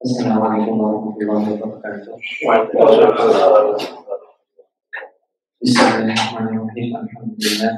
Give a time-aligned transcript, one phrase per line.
[0.00, 2.16] Assalamualaikum warahmatullahi wabarakatuh.
[5.60, 6.88] Bismillahirrahmanirrahim.
[7.04, 7.74] Alhamdulillah.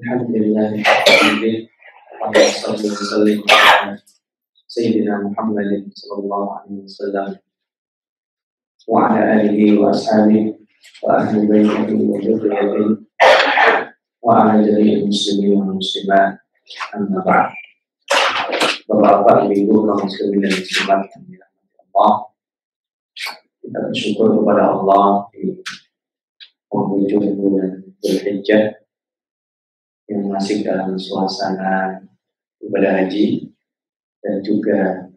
[0.00, 0.80] Alhamdulillah.
[0.80, 1.68] Alhamdulillah.
[4.64, 7.36] Sayyidina Muhammadin sallallahu alaihi wasallam
[8.88, 10.56] wa ala alihi wa ashabihi
[11.04, 12.96] wa ahli baitihi wa dzurriyyatihi
[14.24, 16.40] wa ala jami'il muslimin wa muslimat
[16.96, 17.52] amma ba'd.
[18.82, 22.12] Bapak-bapak, ibu, kaum muslimin dan muslimat yang dirahmati Allah.
[23.62, 25.54] Kita bersyukur kepada Allah di
[26.66, 28.82] penghujung bulan Dzulhijjah
[30.10, 32.02] yang masih dalam suasana
[32.58, 33.54] ibadah haji
[34.22, 35.10] dan juga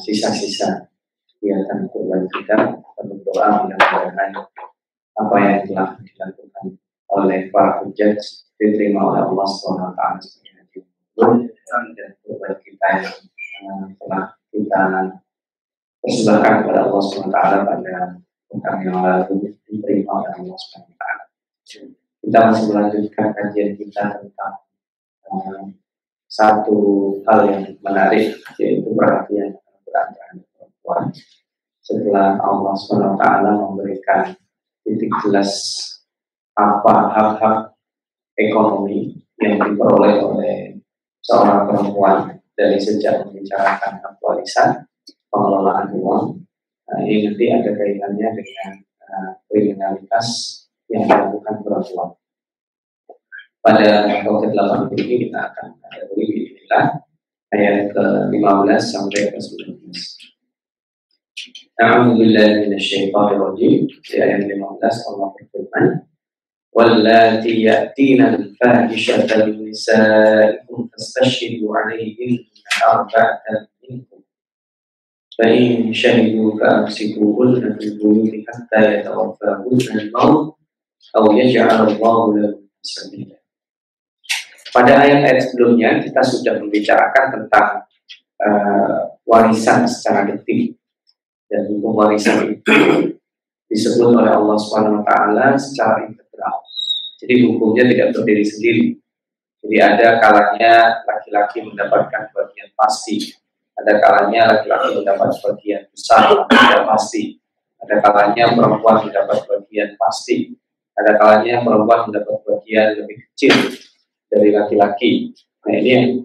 [0.00, 0.76] sisa-sisa uh,
[1.36, 4.30] kegiatan kurban kita dan berdoa mudah-mudahan
[5.16, 6.64] apa yang telah dilakukan
[7.12, 8.20] oleh para hujat
[8.60, 10.00] diterima oleh Allah SWT
[11.16, 11.48] kurban
[12.60, 13.16] kita yang
[13.64, 14.80] uh, telah kita
[16.04, 17.96] persembahkan kepada Allah SWT pada
[18.46, 21.04] pekan yang lalu diterima oleh Allah SWT.
[22.22, 24.54] Kita masih melanjutkan kajian kita tentang
[25.26, 25.72] uh,
[26.28, 26.76] satu
[27.24, 31.14] hal yang menarik yaitu perhatian perhatian perempuan
[31.80, 34.34] setelah Allah SWT memberikan
[34.82, 35.50] titik jelas
[36.58, 37.58] apa hak-hak
[38.34, 40.65] ekonomi yang diperoleh oleh
[41.26, 44.86] seorang perempuan dari sejak membicarakan hak warisan,
[45.26, 46.24] pengelolaan uang.
[46.86, 50.26] Nah, ini nanti ada kaitannya dengan uh, kriminalitas
[50.86, 52.14] yang dilakukan perempuan.
[53.58, 57.02] Pada ayat ke-8 ini kita akan ada bismillah
[57.50, 59.90] ayat ke-15 sampai ke-19.
[61.76, 63.90] A'udzu billahi rajim.
[63.90, 64.54] Di ayat 15
[65.10, 65.86] Allah berfirman,
[66.75, 72.39] واللاتي يأتين الفاحشة من نسائكم فاستشهدوا عليهن
[72.87, 73.41] أربعة
[73.89, 74.19] منكم
[75.39, 80.55] فإن شهدوا فأمسكوهن في البيوت حتى يتوفاهن الموت
[81.17, 83.41] أو يجعل الله لهم سبيلا
[84.71, 87.83] Pada ayat-ayat sebelumnya kita sudah membicarakan tentang
[88.39, 90.79] uh, warisan secara detik
[91.51, 92.71] dan hukum warisan itu
[93.67, 96.24] disebut oleh Allah Subhanahu wa taala secara integral.
[97.16, 98.84] jadi hukumnya tidak berdiri sendiri.
[99.64, 103.34] Jadi ada kalanya laki-laki mendapatkan bagian pasti,
[103.74, 107.40] ada kalanya laki-laki mendapat bagian besar, tidak pasti.
[107.76, 110.54] Ada kalanya perempuan mendapat bagian pasti,
[110.96, 113.52] ada kalanya perempuan mendapat bagian lebih kecil
[114.32, 115.36] dari laki-laki.
[115.66, 116.24] Nah ini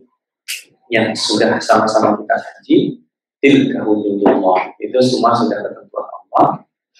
[0.91, 2.77] yang, sudah sama-sama kita kaji,
[3.41, 4.75] tilka hududullah.
[4.79, 6.47] Itu semua sudah ketentuan Allah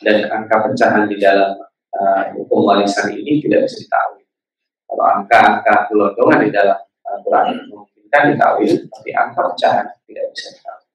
[0.02, 1.60] dan angka pecahan di dalam
[1.96, 4.24] uh, hukum warisan ini tidak bisa ditahui.
[4.88, 10.88] Kalau angka-angka gelondongan di dalam uh, Quran memungkinkan ditahui, tapi angka pecahan tidak bisa ditahui.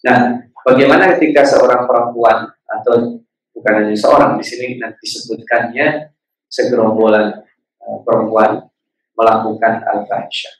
[0.00, 0.18] Nah,
[0.64, 3.20] bagaimana ketika seorang perempuan atau
[3.52, 6.14] bukan hanya seorang di sini nanti disebutkannya
[6.48, 7.44] segerombolan
[7.84, 8.70] uh, perempuan
[9.14, 10.54] melakukan al-fahisyah.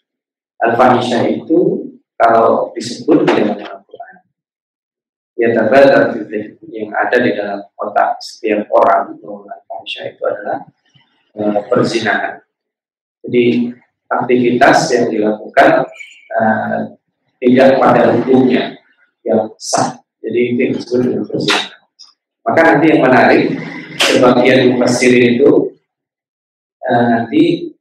[0.60, 1.88] Al-fahisyah itu
[2.20, 3.48] kalau disebut di
[5.40, 6.12] dalam Al-Quran, ya tabadar
[6.68, 10.58] yang ada di dalam otak setiap orang bahwa al-fahisyah itu adalah
[11.40, 12.34] uh, perzinahan.
[13.24, 13.44] Jadi
[14.10, 15.88] aktivitas yang dilakukan
[16.36, 16.78] uh,
[17.40, 18.76] tidak pada hukumnya
[19.24, 19.96] yang sah.
[20.20, 21.80] Jadi itu yang disebut dengan perzinahan.
[22.44, 23.42] Maka nanti yang menarik
[24.00, 25.72] sebagian mufassir itu
[26.84, 27.72] uh, nanti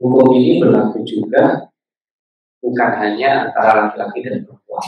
[0.00, 1.68] hukum ini berlaku juga
[2.62, 4.86] bukan hanya antara laki-laki dan perempuan.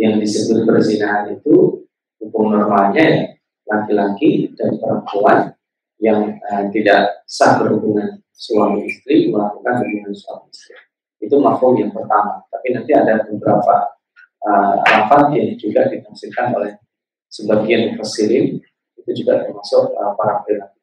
[0.00, 1.84] Yang disebut perzinahan itu
[2.24, 3.36] hukum normalnya
[3.68, 5.52] laki-laki dan perempuan
[6.00, 10.72] yang uh, tidak sah berhubungan suami istri melakukan hubungan suami istri.
[11.20, 12.40] Itu mafhum yang pertama.
[12.48, 14.00] Tapi nanti ada beberapa
[14.40, 16.80] uh, yang juga ditafsirkan oleh
[17.28, 18.56] sebagian mufassirin
[18.96, 20.80] itu juga termasuk uh, para perilaku.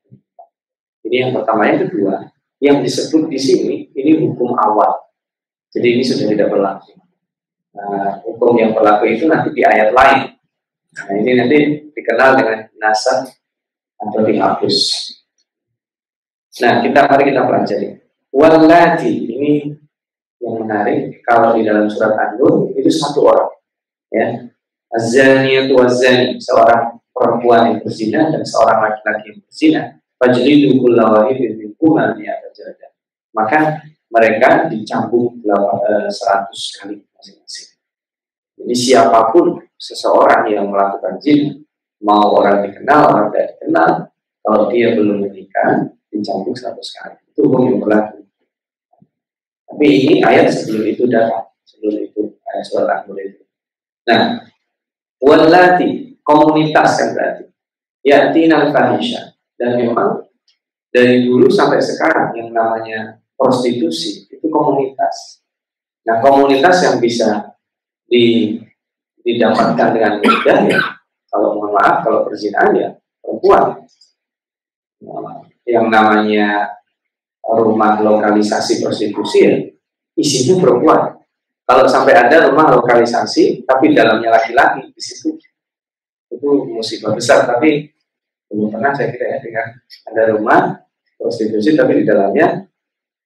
[1.09, 1.66] Ini yang pertama.
[1.73, 2.29] Yang kedua,
[2.61, 5.09] yang disebut di sini ini hukum awal.
[5.73, 7.06] Jadi ini sudah tidak berlaku.
[7.78, 10.34] Nah, hukum yang berlaku itu nanti di ayat lain.
[10.97, 11.58] Nah, ini nanti
[11.94, 13.29] dikenal dengan nasab
[14.02, 14.78] atau dihapus.
[16.66, 17.88] Nah, kita mari kita pelajari.
[18.34, 19.53] Walati ini
[20.41, 23.53] yang menarik kalau di dalam surat An-Nur itu satu orang.
[24.09, 24.28] Ya.
[24.88, 29.82] Azani atau azani seorang perempuan yang berzina dan seorang laki-laki yang berzina
[30.18, 30.82] fajlidu
[32.18, 32.91] mi'ata jaldah.
[33.38, 33.59] Maka
[34.09, 37.78] mereka dicambuk 100 eh, kali masing-masing.
[38.58, 41.58] Jadi siapa pun seseorang yang melakukan zina,
[42.02, 43.90] mau orang dikenal, orang tidak dikenal,
[44.41, 47.17] kalau dia belum menikah, dicambuk 100 kali.
[47.29, 48.25] Itu hukum yang berlaku.
[49.67, 53.43] Tapi ini ayat sebelum itu datang, sebelum itu ayat surat al itu.
[54.08, 54.47] Nah,
[55.17, 57.46] Walati komunitas kan berarti.
[58.05, 60.23] Ya tinal fahisha dan memang
[60.93, 65.43] dari dulu sampai sekarang yang namanya prostitusi itu komunitas.
[66.07, 67.51] Nah komunitas yang bisa
[68.07, 68.55] di,
[69.19, 70.79] didapatkan dengan mudah ya
[71.27, 72.89] kalau mohon maaf kalau perzinahan ya
[73.19, 73.83] perempuan.
[75.03, 76.79] Nah, yang namanya
[77.43, 79.55] rumah lokalisasi prostitusi ya
[80.15, 81.19] isinya perempuan.
[81.67, 85.35] Kalau sampai ada rumah lokalisasi tapi dalamnya laki-laki di situ
[86.31, 87.43] itu musibah besar.
[87.43, 87.91] Tapi
[88.47, 89.67] belum pernah saya kira ya dengan
[90.07, 90.59] ada rumah
[91.19, 92.63] prostitusi tapi di dalamnya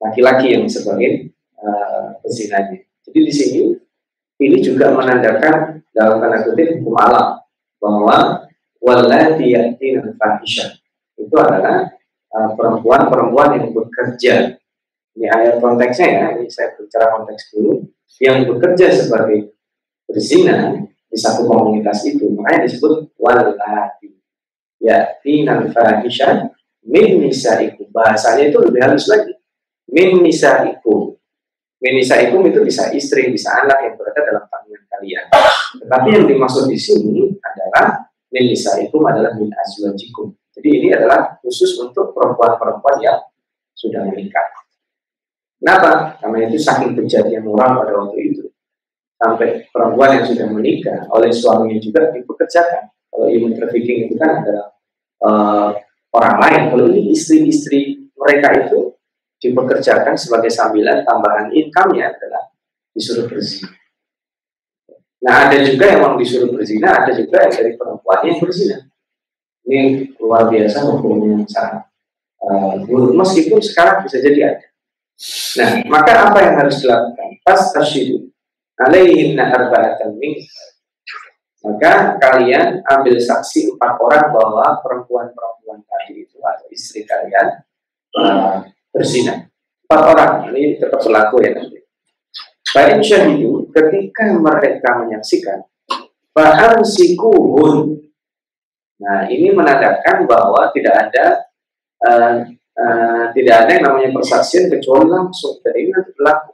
[0.01, 1.30] laki-laki yang sebagai
[1.61, 2.17] uh.
[2.21, 3.61] Jadi di sini
[4.41, 7.37] ini juga menandakan dalam tanda kutip hukum alam
[7.77, 8.47] bahwa
[8.81, 10.81] walati yatina fahisha
[11.19, 11.91] itu adalah
[12.33, 14.57] uh, perempuan-perempuan yang bekerja.
[15.11, 17.83] Ini ayat konteksnya ya, ini saya bicara konteks dulu.
[18.21, 19.53] Yang bekerja sebagai
[20.07, 24.07] berzina di satu komunitas itu makanya disebut walati
[24.81, 26.49] yatina fahisha
[26.87, 27.91] min nisaikum.
[27.93, 29.35] Bahasanya itu lebih halus lagi.
[29.91, 31.20] Min nisaikum
[31.81, 35.25] min nisaikum itu bisa istri bisa anak yang berada dalam tanggungan kalian
[35.81, 41.75] tetapi yang dimaksud di sini adalah min nisaikum adalah min azwajikum jadi ini adalah khusus
[41.81, 43.19] untuk perempuan-perempuan yang
[43.73, 44.45] sudah menikah
[45.61, 46.17] Kenapa?
[46.17, 48.49] Karena itu saking kejadian orang pada waktu itu.
[49.21, 52.89] Sampai perempuan yang sudah menikah oleh suaminya juga dipekerjakan.
[52.89, 54.73] Kalau human trafficking itu kan adalah
[55.21, 55.69] uh,
[56.17, 56.61] orang lain.
[56.73, 58.90] Kalau ini istri-istri mereka itu
[59.41, 62.53] dipekerjakan sebagai sambilan tambahan income-nya adalah
[62.93, 63.73] disuruh berzina.
[65.21, 68.77] Nah ada juga yang mau disuruh berzina, ada juga yang dari perempuan yang berzina.
[69.65, 69.81] Ini
[70.21, 71.89] luar biasa hukumnya yang sangat
[72.41, 72.85] uh,
[73.17, 74.67] meskipun sekarang bisa jadi ada.
[75.61, 77.37] Nah, maka apa yang harus dilakukan?
[77.45, 78.31] Pas tasyidu
[78.81, 80.17] alaihinna arba'atan
[81.61, 87.61] maka kalian ambil saksi empat orang bahwa perempuan-perempuan tadi itu atau istri kalian
[88.17, 89.47] uh, berzina.
[89.87, 91.79] Empat orang ini tetap berlaku ya nanti.
[92.71, 95.59] Baik syahidu ketika mereka menyaksikan
[96.31, 97.99] bahan sikuhun.
[99.01, 101.25] Nah ini menandakan bahwa tidak ada
[102.07, 102.35] uh,
[102.79, 106.51] uh, tidak ada yang namanya persaksian kecuali langsung dan ini nanti berlaku.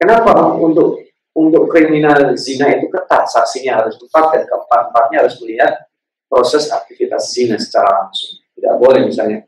[0.00, 0.98] Kenapa untuk
[1.32, 5.72] untuk kriminal zina itu ketat saksinya harus empat dan keempat empatnya harus melihat
[6.26, 8.42] proses aktivitas zina secara langsung.
[8.58, 9.46] Tidak boleh misalnya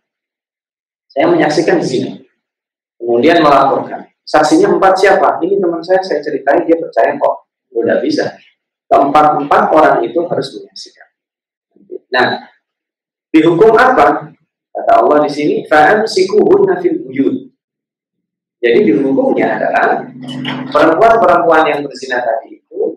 [1.15, 2.24] saya menyaksikan zina,
[2.99, 4.09] kemudian melaporkan.
[4.25, 5.39] Saksinya empat siapa?
[5.45, 7.35] Ini teman saya, saya ceritain dia percaya kok.
[7.77, 8.33] Udah bisa.
[8.89, 11.09] Keempat empat orang itu harus menyaksikan.
[12.15, 12.49] Nah,
[13.35, 14.33] dihukum apa?
[14.75, 17.55] Kata Allah di sini, fa'amsikuhunna fil buyut.
[18.65, 20.09] Jadi di hukumnya adalah
[20.73, 22.97] perempuan-perempuan yang berzina tadi itu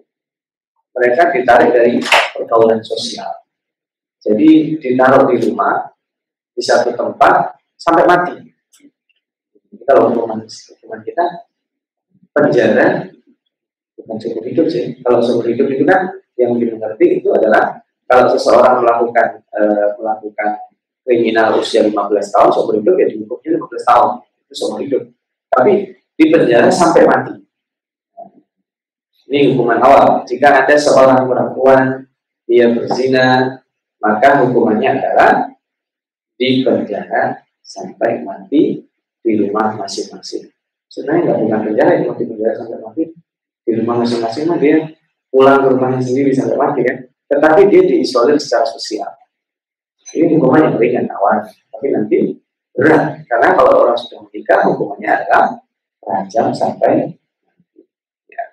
[0.95, 1.99] mereka ditarik dari
[2.31, 3.43] pergaulan sosial.
[4.23, 5.91] Jadi ditaruh di rumah
[6.55, 8.46] di satu tempat sampai mati.
[9.87, 11.47] Kalau hukuman, hukuman kita
[12.35, 13.07] penjara
[13.95, 14.99] bukan seumur hidup sih.
[14.99, 19.63] Kalau seumur hidup itu kan yang dimengerti itu adalah kalau seseorang melakukan e,
[19.95, 20.49] melakukan
[21.07, 24.09] kriminal usia 15 tahun seumur hidup ya dihukumnya 15 tahun.
[24.43, 25.03] Itu seumur hidup.
[25.55, 25.73] Tapi
[26.19, 27.33] di penjara sampai mati.
[29.27, 30.27] Ini hukuman awal.
[30.27, 32.07] Jika ada seorang perempuan
[32.47, 33.59] dia berzina
[33.99, 35.51] maka hukumannya adalah
[36.39, 38.86] di penjara sampai mati
[39.27, 40.47] di rumah masing-masing
[40.87, 43.03] sebenarnya nggak bukan penjara itu di penjara sampai mati
[43.67, 44.87] di rumah masing-masing mah dia
[45.27, 49.11] pulang ke rumahnya sendiri sampai mati kan tetapi dia diisolir secara sosial
[50.15, 52.39] ini hukuman yang ringan awal, tapi nanti
[52.71, 53.27] berat.
[53.27, 55.59] Karena kalau orang sudah menikah, hukumannya adalah
[55.99, 57.11] rajam sampai
[58.31, 58.43] ya.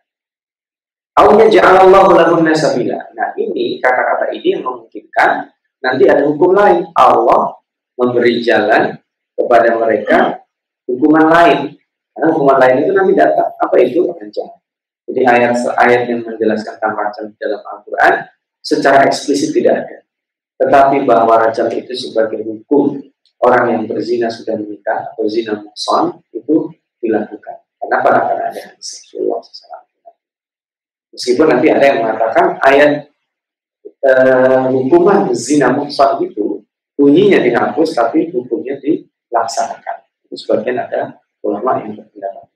[1.22, 2.98] Aunya ja'alallahu lahunna sabila.
[3.14, 6.90] Nah ini, kata-kata ini yang memungkinkan nanti ada hukum lain.
[6.98, 7.54] Allah
[7.94, 8.98] memberi jalan
[9.38, 10.42] kepada mereka
[10.88, 11.58] hukuman lain.
[12.14, 13.50] Karena hukuman lain itu nanti datang.
[13.58, 14.06] Apa itu?
[14.06, 14.48] Rajam.
[15.04, 18.14] Jadi ayat-ayat yang menjelaskan tentang rajam dalam Al-Quran
[18.64, 19.96] secara eksplisit tidak ada.
[20.64, 23.04] Tetapi bahwa rajam itu sebagai hukum
[23.44, 26.72] orang yang berzina sudah menikah atau zina muhson itu
[27.04, 27.60] dilakukan.
[27.76, 28.08] Kenapa?
[28.32, 29.84] Karena ada seksual secara
[31.14, 33.06] Meskipun nanti ada yang mengatakan ayat
[34.02, 36.66] uh, hukuman zina muhson itu
[36.98, 40.03] bunyinya dihapus tapi hukumnya dilaksanakan.
[40.34, 42.46] Sebagian ada ulama yang berpendapat.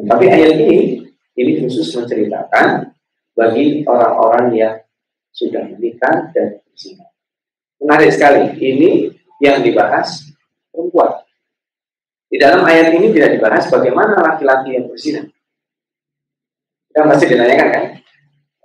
[0.00, 1.04] Tapi ayat ini
[1.36, 2.96] ini khusus menceritakan
[3.36, 4.74] bagi orang-orang yang
[5.32, 7.06] sudah menikah dan berzina.
[7.80, 8.56] Menarik sekali.
[8.56, 10.28] Ini yang dibahas
[10.72, 11.20] perempuan.
[12.30, 15.24] Di dalam ayat ini tidak dibahas bagaimana laki-laki yang berzina.
[16.90, 17.84] Kita masih ditanyakan kan?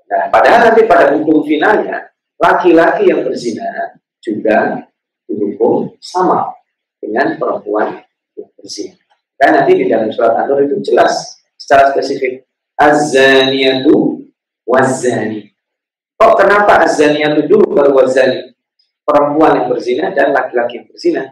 [0.05, 4.85] Nah, padahal nanti pada hukum finalnya, laki-laki yang berzina juga
[5.25, 6.53] dihukum sama
[7.01, 8.04] dengan perempuan
[8.35, 8.99] berzina.
[9.35, 12.43] Kan nanti di dalam surat An-Nur itu jelas secara spesifik
[12.75, 14.23] az-zaniyatu
[14.67, 15.51] waz-zani.
[16.19, 18.55] Oh, kenapa az-zaniyatu dulu baru waz-zani?
[19.05, 21.23] Perempuan yang berzina dan laki-laki yang berzina.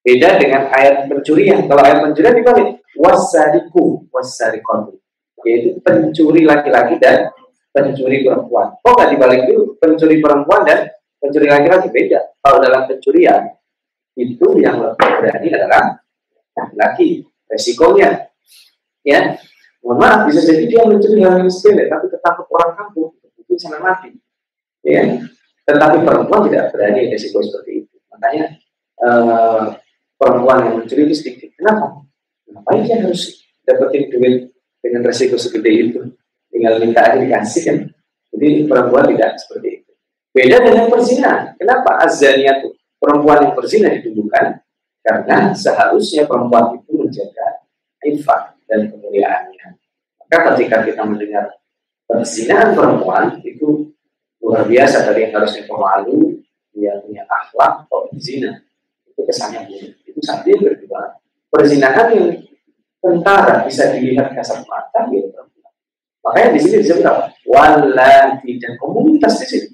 [0.00, 1.66] Beda dengan ayat pencurian.
[1.68, 4.96] Kalau ayat pencurian dibalik wasadiku wasarikatu
[5.46, 7.30] yaitu pencuri laki-laki dan
[7.70, 8.74] pencuri perempuan.
[8.82, 10.90] Oh nggak dibalik dulu pencuri perempuan dan
[11.22, 12.20] pencuri laki-laki beda.
[12.42, 13.46] Kalau dalam pencurian
[14.16, 16.00] itu yang lebih berani adalah
[16.56, 17.28] laki-laki.
[17.46, 18.26] Resikonya,
[19.06, 19.38] ya,
[19.78, 23.78] mohon maaf bisa jadi dia mencuri hal yang sepele, tapi ketangkep orang kampung itu sana
[23.78, 24.18] mati.
[24.82, 25.22] Ya,
[25.62, 27.94] tetapi perempuan tidak berani resiko seperti itu.
[28.10, 28.58] Makanya
[28.98, 29.64] eh,
[30.18, 31.54] perempuan yang mencuri itu sedikit.
[31.54, 32.02] Kenapa?
[32.50, 34.50] Ngapain dia harus dapetin duit
[34.82, 36.00] dengan resiko segede itu?
[36.50, 37.78] Tinggal minta aja dikasih kan.
[38.34, 39.90] Jadi perempuan tidak seperti itu.
[40.34, 41.54] Beda dengan perzinahan.
[41.56, 42.74] Kenapa tuh
[43.06, 44.66] Perempuan yang berzina dituduhkan
[44.98, 47.62] karena seharusnya perempuan itu menjaga
[48.02, 49.78] infak dan kemuliaannya.
[50.26, 51.54] Maka ketika kita mendengar
[52.10, 53.94] perzinahan perempuan itu
[54.42, 56.42] luar biasa dari yang harusnya pemalu,
[56.74, 58.66] dia punya akhlak atau berzina.
[59.06, 59.94] Itu kesannya buruk.
[60.02, 62.28] Itu sampai berdua perzinahan yang
[62.98, 65.30] tentara bisa dilihat kasat mata gitu
[66.26, 67.30] makanya di sini disebut apa?
[67.46, 69.68] Walati dan komunitas di sini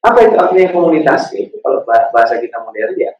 [0.00, 3.12] apa itu artinya komunitas itu kalau bahasa kita modern ya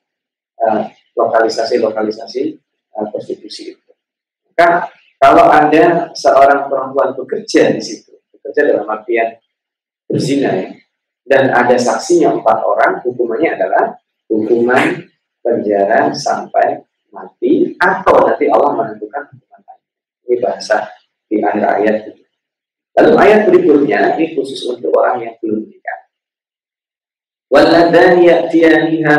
[0.64, 2.56] uh, lokalisasi lokalisasi
[2.96, 3.90] uh, prostitusi itu
[4.50, 4.88] maka
[5.20, 9.36] kalau ada seorang perempuan bekerja di situ bekerja dalam artian
[10.08, 10.70] berzina ya
[11.30, 13.94] dan ada saksinya empat orang hukumannya adalah
[14.26, 15.10] hukuman
[15.44, 19.82] penjara sampai mati atau nanti Allah menentukan hukuman lain.
[20.26, 20.90] Ini bahasa
[21.26, 22.22] di akhir ayat itu.
[22.98, 25.99] Lalu ayat berikutnya ini khusus untuk orang yang belum menikah.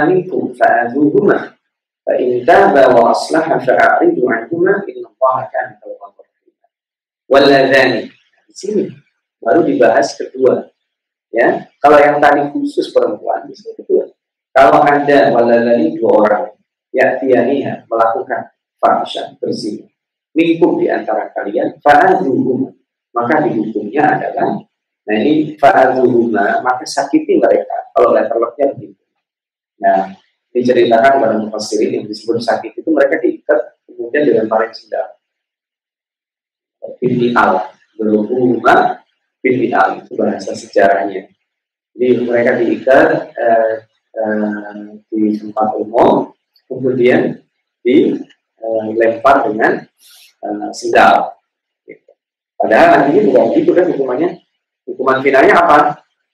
[0.07, 1.51] Minkum fa'adhuhuma
[2.01, 6.55] fa in taba wa aslaha fa'aridu anhuma inna Allah kana tawwabur rahim.
[7.27, 8.07] Walladhani
[8.47, 8.83] di sini
[9.43, 10.71] baru dibahas kedua.
[11.31, 14.07] Ya, kalau yang tadi khusus perempuan, di sini kedua.
[14.51, 16.45] Kalau ada waladhani dua orang
[16.91, 19.91] ya tianiha melakukan fahsyah berzina
[20.35, 22.71] minkum di antara kalian fa'adzuhum
[23.11, 24.63] maka dihukumnya adalah
[25.01, 29.03] nah ini fa'adzuhum maka sakiti mereka kalau letterlocknya begitu
[29.81, 30.13] nah
[30.51, 35.07] diceritakan pada mufassirin yang disebut sakit itu mereka diikat kemudian dengan paling sendal
[37.01, 39.01] binti al berhubungan
[39.41, 41.31] binti al itu bahasa sejarahnya
[41.97, 43.73] jadi mereka diikat eh,
[44.15, 46.31] eh, di tempat umum
[46.71, 47.35] kemudian
[47.83, 49.73] dilempar eh, dengan
[50.45, 51.35] uh, sendal.
[51.83, 52.11] Gitu.
[52.55, 54.29] Padahal nantinya bukan begitu kan hukumannya.
[54.87, 55.79] Hukuman finalnya apa?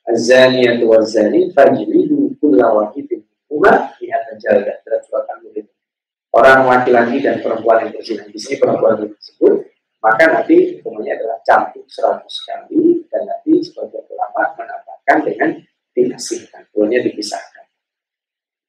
[0.08, 5.26] Azaniyatu wazani fajlidu kulla wahidin huma di atas jalda dalam surat.
[6.32, 11.38] Orang laki-laki dan perempuan yang berzina di sini perempuan yang tersebut maka nanti hukumannya adalah
[11.42, 15.50] campur 100 kali dan nanti sebagai ulama mengatakan dengan
[15.98, 17.66] diasingkan, kemudian dipisahkan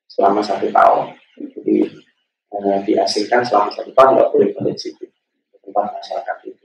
[0.08, 1.14] selama satu tahun.
[1.38, 1.76] Jadi
[2.56, 5.04] uh, diasingkan selama satu tahun nggak boleh balik situ
[5.60, 6.57] tempat masyarakat itu.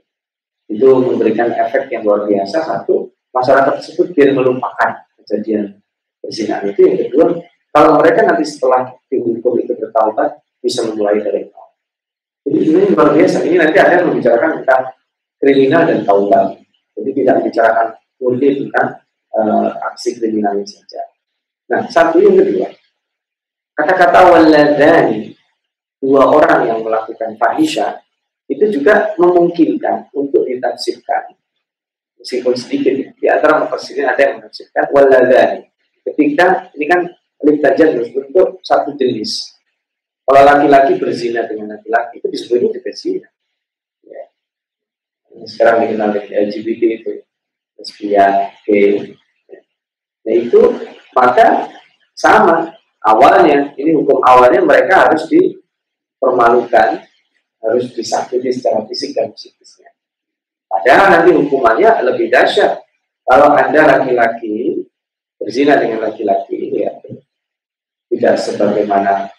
[0.74, 2.58] Itu memberikan efek yang luar biasa.
[2.66, 4.90] Satu, masyarakat tersebut biar melupakan
[5.22, 5.78] kejadian
[6.18, 6.80] perzinahan itu.
[6.82, 7.26] Yang kedua,
[7.70, 11.68] kalau mereka nanti setelah dihukum itu bertaubat bisa memulai dari nol.
[12.44, 13.46] Jadi ini luar biasa.
[13.46, 14.82] Ini nanti yang membicarakan tentang
[15.38, 16.46] kriminal dan taubat.
[16.98, 17.86] Jadi tidak membicarakan
[18.18, 18.88] murni tentang
[19.38, 21.02] uh, aksi kriminalnya saja.
[21.64, 22.68] Nah, satu yang kedua,
[23.74, 25.34] Kata-kata waladani,
[25.98, 28.03] dua orang yang melakukan fahisha,
[28.48, 31.32] itu juga memungkinkan untuk ditafsirkan.
[32.20, 33.08] Meskipun sedikit, ya.
[33.16, 35.68] di antara mufassirin ada yang menafsirkan waladani.
[36.04, 37.00] Ketika, ini kan
[37.44, 39.56] alif tajam untuk satu jenis.
[40.24, 43.28] Kalau laki-laki berzina dengan laki-laki, itu disebutnya juga zina.
[44.08, 44.24] Ya.
[45.44, 47.12] Sekarang dikenal dengan LGBT itu,
[47.76, 48.32] lesbian,
[48.64, 49.12] gay.
[50.24, 50.62] Nah itu,
[51.12, 51.68] maka
[52.16, 52.72] sama
[53.04, 57.04] awalnya ini hukum awalnya mereka harus dipermalukan
[57.64, 59.88] harus disakiti secara fisik dan psikisnya.
[60.68, 62.84] Padahal nanti hukumannya lebih dahsyat.
[63.24, 64.84] Kalau anda laki-laki
[65.40, 66.92] berzina dengan laki-laki ya
[68.12, 69.32] tidak sebagaimana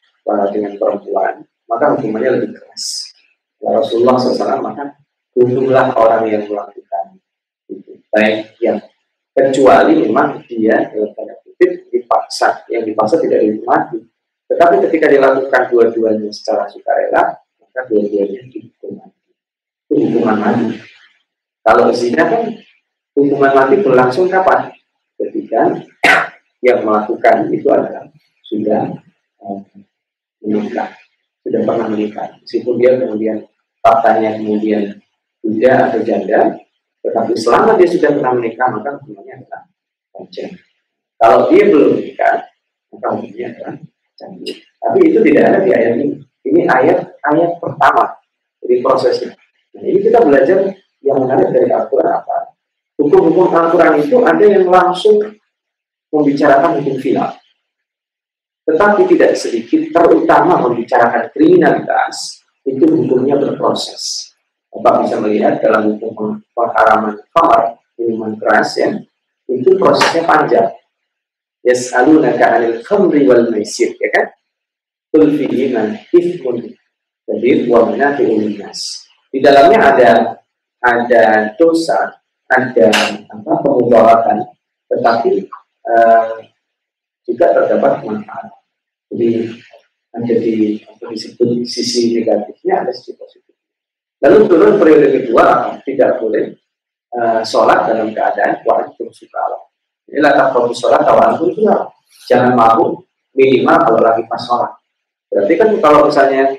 [0.50, 3.13] dengan perempuan maka hukumannya lebih keras.
[3.62, 4.98] Ya Rasulullah SAW maka
[5.38, 7.22] bunuhlah orang yang melakukan
[7.70, 8.01] itu.
[8.10, 8.82] Baik yang
[9.36, 14.00] kecuali memang dia dalam tanda kutip dipaksa, yang dipaksa tidak dinikmati.
[14.46, 17.45] Tetapi ketika dilakukan dua-duanya secara sukarela,
[17.75, 19.20] maka dua-duanya dihukum mati.
[19.91, 20.79] Itu hukuman mati.
[21.60, 22.55] Kalau zina kan
[23.12, 24.72] hukuman mati berlangsung kapan?
[25.20, 25.84] Ketika
[26.63, 28.08] yang melakukan itu adalah
[28.48, 28.96] sudah
[29.44, 29.60] um,
[30.39, 30.96] menikah,
[31.44, 32.39] sudah pernah menikah.
[32.39, 33.44] Meskipun dia kemudian
[33.84, 35.03] faktanya kemudian
[35.44, 36.55] tidak atau janda,
[37.03, 39.67] tetapi selama dia sudah pernah menikah maka hukumannya adalah
[40.15, 40.55] wajib.
[41.20, 42.48] Kalau dia belum menikah,
[42.96, 43.75] maka hukumnya adalah
[44.15, 44.63] canggih.
[44.79, 46.24] Tapi itu tidak ada di ayat ini.
[46.46, 48.14] Ini ayat ayat pertama
[48.62, 49.34] dari prosesnya.
[49.74, 50.72] Nah, ini kita belajar
[51.02, 52.54] yang menarik dari Al-Quran apa?
[53.02, 55.20] Hukum-hukum Al-Quran itu ada yang langsung
[56.14, 57.34] membicarakan hukum final.
[58.66, 64.34] Tetapi tidak sedikit, terutama membicarakan kriminalitas, itu hukumnya berproses.
[64.74, 68.90] Bapak bisa melihat dalam hukum pengharaman khamar, minuman keras ya,
[69.46, 70.74] itu prosesnya panjang.
[71.62, 74.25] Yas'alunaka 'anil khamri wal maisir, ya kan?
[75.16, 76.76] Qul fihima ithmun
[77.24, 78.52] kabir wa manafi'un.
[79.32, 80.12] Di dalamnya ada
[80.84, 81.24] ada
[81.56, 82.20] dosa,
[82.52, 82.92] ada
[83.32, 84.44] apa pemudaratan,
[84.92, 85.48] tetapi
[85.88, 86.36] uh,
[87.24, 88.60] juga terdapat manfaat.
[89.08, 89.56] Jadi
[90.12, 93.56] ada di disebut sisi negatifnya ada sisi positif.
[94.20, 96.60] Lalu turun periode kedua tidak boleh
[97.16, 99.64] uh, sholat dalam keadaan wajib suka Allah.
[100.12, 101.88] Inilah takut sholat kawan pun juga
[102.28, 104.76] jangan mabuk minimal kalau lagi pas sholat.
[105.32, 106.55] Berarti kan kalau misalnya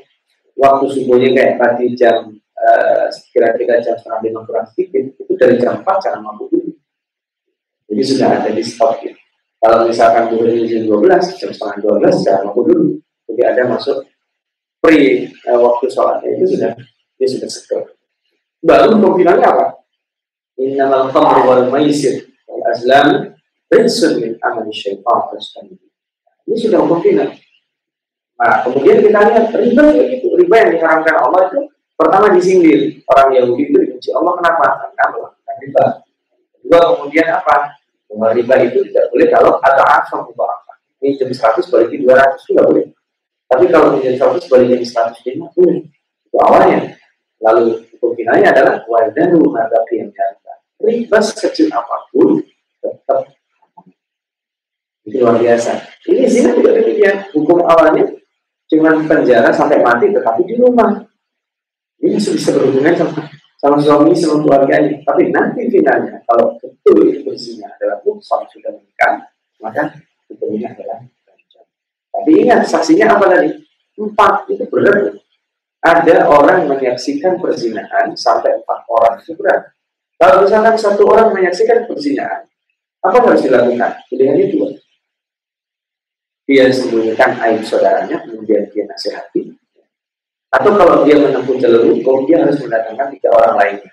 [0.56, 5.84] waktu subuhnya kayak tadi jam uh, kira-kira jam setengah lima kurang sedikit itu dari jam
[5.84, 6.72] 4 jangan mabuk dulu.
[7.86, 9.16] Jadi sudah ada di stop gitu.
[9.56, 12.86] Kalau misalkan bulan jam 12, jam setengah 12 jangan mabuk dulu.
[13.28, 14.08] Jadi ada masuk
[14.80, 16.72] pre uh, waktu sholatnya itu sudah
[17.16, 17.82] dia sudah seger.
[18.64, 19.66] Baru pembinanya apa?
[20.56, 23.36] Innamal khamru wal maisir wal azlam
[23.68, 25.68] rinsun min amali syaitan
[26.46, 27.30] Ini sudah final.
[28.36, 31.58] Nah, kemudian kita lihat riba itu riba yang diharamkan Allah itu
[31.96, 34.66] pertama disindir orang Yahudi itu dibenci Allah kenapa?
[34.92, 35.84] Karena melakukan riba.
[36.60, 37.56] Kedua kemudian apa?
[38.12, 40.76] Bahwa riba itu tidak boleh kalau ada asam mubarakah.
[41.00, 42.86] Ini jam 100 balik 200 itu tidak boleh.
[43.48, 45.78] Tapi kalau jam 100 balik jadi 150 boleh.
[46.28, 46.78] Itu awalnya.
[47.40, 50.54] Lalu hukum finalnya adalah wadaru madafi yang janda.
[50.76, 52.44] Riba sekecil apa pun
[52.84, 53.32] tetap
[55.08, 55.72] itu luar biasa.
[56.04, 57.30] Ini zina juga demikian.
[57.32, 58.04] Hukum awalnya
[58.66, 61.02] cuma penjara sampai mati, tetapi di rumah.
[61.96, 63.24] Ini bisa berhubungan sama
[63.56, 65.00] sama suami sama keluarganya.
[65.02, 69.26] Tapi nanti finalnya kalau betul itu bersihnya adalah suami sudah menikah,
[69.62, 69.96] maka
[70.28, 71.00] hukumnya adalah
[72.16, 73.52] Tapi ingat saksinya apa tadi?
[73.96, 75.12] Empat itu berat.
[75.84, 79.68] Ada orang menyaksikan perzinahan sampai empat orang itu berat.
[80.16, 82.48] Kalau misalkan satu orang menyaksikan perzinahan,
[83.04, 84.00] apa harus dilakukan?
[84.08, 84.72] Pilihannya dua
[86.46, 89.50] dia sembunyikan aib saudaranya, kemudian dia nasihati.
[90.54, 93.92] Atau kalau dia menempuh jalur hukum, dia harus mendatangkan tiga orang lainnya.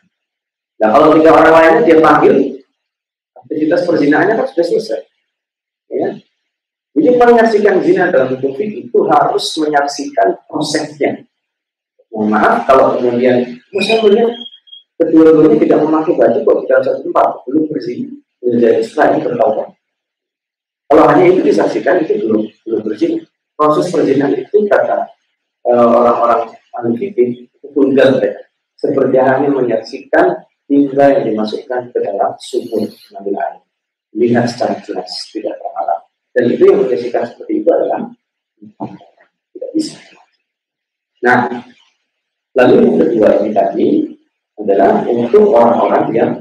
[0.77, 2.61] Nah kalau tiga orang lainnya dia panggil,
[3.33, 5.01] aktivitas perzinahannya kan sudah selesai.
[5.89, 6.09] Ya.
[6.93, 11.25] Jadi menyaksikan zina dalam hukum itu harus menyaksikan prosesnya.
[12.13, 14.29] Mohon maaf kalau kemudian, misalnya
[15.01, 18.13] kedua-duanya tidak memakai baju kok di dalam satu tempat belum berzina,
[18.45, 19.73] menjadi setelah bertahun
[20.93, 23.25] kalau hanya itu disaksikan itu belum belum berzina.
[23.58, 25.10] Proses perzinahan itu kata
[25.65, 28.45] uh, orang-orang ahli fikih itu tunggal mereka.
[28.77, 33.62] Seperti hanya menyaksikan hingga yang dimasukkan ke dalam sumur mengambil air.
[34.13, 36.03] Lihat secara jelas, tidak terhalang.
[36.29, 38.13] Dan itu yang menyaksikan seperti itu adalah
[39.49, 39.97] tidak bisa.
[41.25, 41.49] Nah,
[42.53, 43.88] lalu yang kedua ini tadi
[44.62, 46.32] adalah untuk orang-orang yang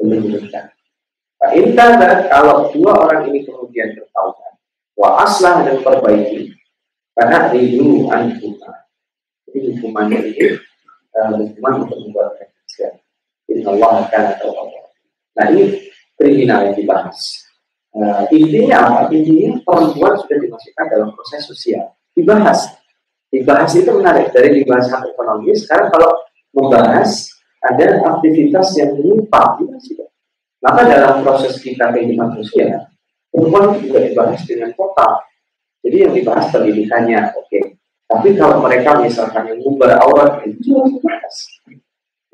[0.00, 0.77] belum menikah.
[1.54, 4.52] Intada kalau dua orang ini kemudian bertaubat,
[4.98, 6.52] wa aslah dan perbaiki,
[7.14, 8.86] karena ridu anhuma.
[9.48, 10.44] Jadi hukumannya ini
[11.16, 13.00] uh, hukuman untuk membuat kekecewaan.
[13.48, 14.84] Inna Allah akan Allah.
[15.38, 15.64] Nah ini
[16.20, 17.48] kriminal yang dibahas.
[17.96, 19.00] Uh, intinya apa?
[19.10, 21.96] Intinya perempuan sudah dimasukkan dalam proses sosial.
[22.12, 22.76] Dibahas.
[23.32, 24.30] Dibahas itu menarik.
[24.30, 26.12] Dari dibahas hak ekonomi, sekarang kalau
[26.52, 27.32] membahas
[27.64, 30.04] ada aktivitas yang menyimpang, itu
[30.58, 32.90] maka dalam proses kita kehidupan sosial,
[33.30, 35.22] perempuan juga dibahas dengan total.
[35.86, 37.46] Jadi yang dibahas pendidikannya, oke.
[37.46, 37.62] Okay.
[38.08, 41.36] Tapi kalau mereka misalkan yang mengubah aurat, itu juga dibahas.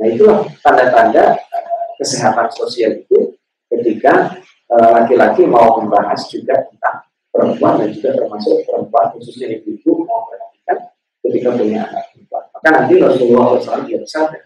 [0.00, 3.38] Nah itulah tanda-tanda uh, kesehatan sosial itu
[3.70, 4.38] ketika
[4.70, 10.78] eh, laki-laki mau membahas juga tentang perempuan dan juga termasuk perempuan khususnya ibu-ibu mau perhatikan
[11.26, 12.44] ketika punya anak perempuan.
[12.54, 14.40] Maka nanti Rasulullah SAW dia bersabda,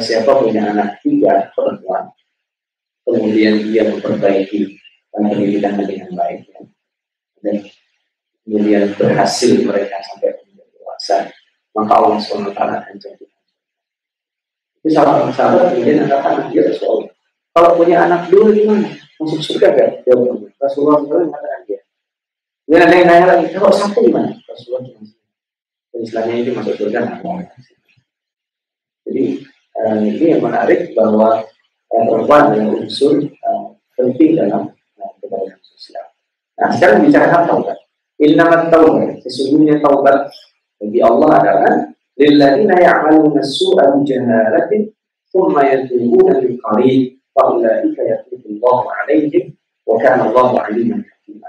[0.00, 2.08] siapa punya anak tiga perempuan,
[3.08, 4.76] kemudian dia memperbaiki
[5.08, 6.60] pendidikan dengan baik ya.
[7.40, 7.56] dan
[8.44, 11.16] kemudian berhasil mereka sampai menjadi dewasa
[11.72, 13.24] maka Allah SWT akan jadi
[14.78, 17.08] itu salah sahabat kemudian mengatakan dia Rasul
[17.58, 18.86] kalau punya anak dua gimana?
[19.18, 19.90] Masuk surga gak?
[20.06, 21.82] Jawab Rasulullah SAW mengatakan dia.
[22.62, 24.30] Kemudian ada yang nanya lagi, kalau satu gimana?
[24.46, 25.02] Rasulullah cuma
[25.88, 27.00] dan istilahnya itu masuk surga.
[29.08, 29.24] Jadi
[29.74, 31.50] uh, ini yang menarik bahwa
[31.88, 36.04] perempuan adalah unsur uh, penting dalam uh, keberadaan sosial.
[36.60, 37.78] Nah sekarang bicara taubat.
[38.18, 40.28] Innamat taubat, sesungguhnya taubat
[40.78, 41.74] bagi Allah adalah
[42.18, 44.90] lilladzina ya'maluna su'a bi jahalatin
[45.30, 49.54] thumma yatubuna min qarib fa ulaika yatubu Allah 'alaihim
[49.86, 51.48] wa kana Allah 'aliman hakima.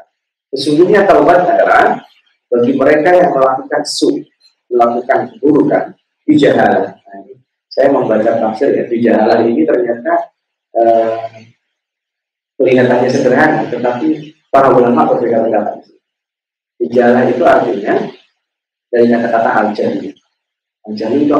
[0.53, 2.05] Sesungguhnya taubat adalah
[2.49, 4.09] bagi mereka yang melakukan su,
[4.69, 5.93] melakukan keburukan,
[6.25, 6.97] bijahalah.
[6.97, 7.21] Nah,
[7.69, 10.33] saya membaca tafsir ya, bijahalah ini ternyata
[10.73, 11.53] eh,
[13.13, 15.85] sederhana, tetapi para ulama berbeda pendapat.
[16.81, 17.95] Bijahalah itu artinya
[18.89, 20.17] dari kata-kata al-jahil.
[20.89, 21.37] Al-jahil itu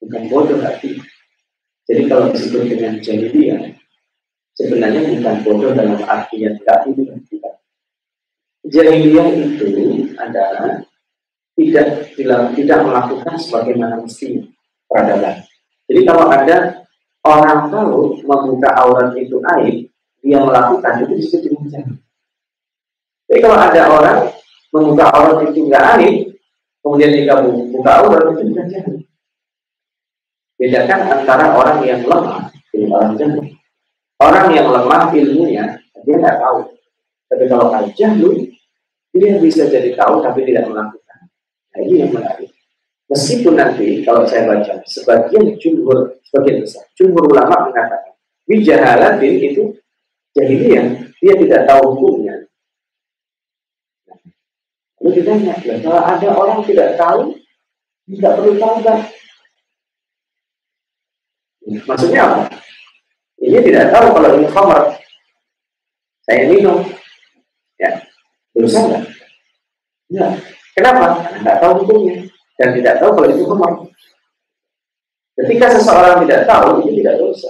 [0.00, 1.02] bukan bodoh artinya.
[1.90, 3.74] Jadi kalau disebut dengan jahiliyah,
[4.54, 7.54] sebenarnya bukan bodoh dalam arti yang tidak itu tidak.
[8.70, 9.66] Jahiliyah itu
[10.14, 10.86] adalah
[11.58, 12.14] tidak,
[12.54, 14.46] tidak melakukan sebagaimana mestinya
[14.90, 15.46] peradaban.
[15.86, 16.56] Jadi kalau ada
[17.22, 19.86] orang tahu membuka aurat itu aib,
[20.18, 21.94] dia melakukan itu disebut dengan.
[23.30, 24.18] Jadi kalau ada orang
[24.74, 26.14] membuka aurat itu nggak aib,
[26.82, 28.96] kemudian jika buka aurat itu bukan jahil.
[30.60, 33.46] Bedakan antara orang yang lemah dengan orang jahil.
[34.20, 35.64] Orang yang lemah ilmunya,
[36.04, 36.60] dia nggak tahu.
[37.30, 38.50] Tapi kalau al jahil,
[39.14, 41.18] dia bisa jadi tahu tapi tidak melakukan.
[41.70, 42.49] Nah ini yang menarik.
[43.10, 48.14] Meskipun nanti kalau saya baca sebagian jumhur sebagian besar jumhur ulama mengatakan
[48.46, 49.74] bijahalatin itu
[50.30, 52.46] jahiliyah dia tidak tahu hukumnya
[55.00, 57.32] Lalu ditanya, ya, kalau ada orang tidak tahu,
[58.04, 58.98] tidak perlu tahu kan?
[61.88, 62.38] Maksudnya apa?
[63.40, 64.82] Ini tidak tahu kalau ini khamar.
[66.28, 66.84] Saya minum.
[67.80, 67.96] Ya,
[68.52, 69.02] dosa enggak?
[70.12, 70.26] Ya.
[70.76, 71.26] Kenapa?
[71.32, 72.29] Karena tahu hukumnya.
[72.60, 73.72] Dan tidak tahu kalau itu khamar.
[75.40, 77.48] Ketika seseorang tidak tahu, itu tidak dosa.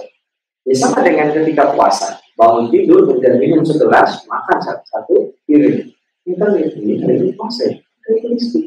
[0.63, 2.23] Ya sama dengan ketika puasa.
[2.39, 7.65] Bangun tidur, kemudian minum segelas, makan satu piring kita lihat ini hari ini puasa,
[8.05, 8.61] hari ini mesti.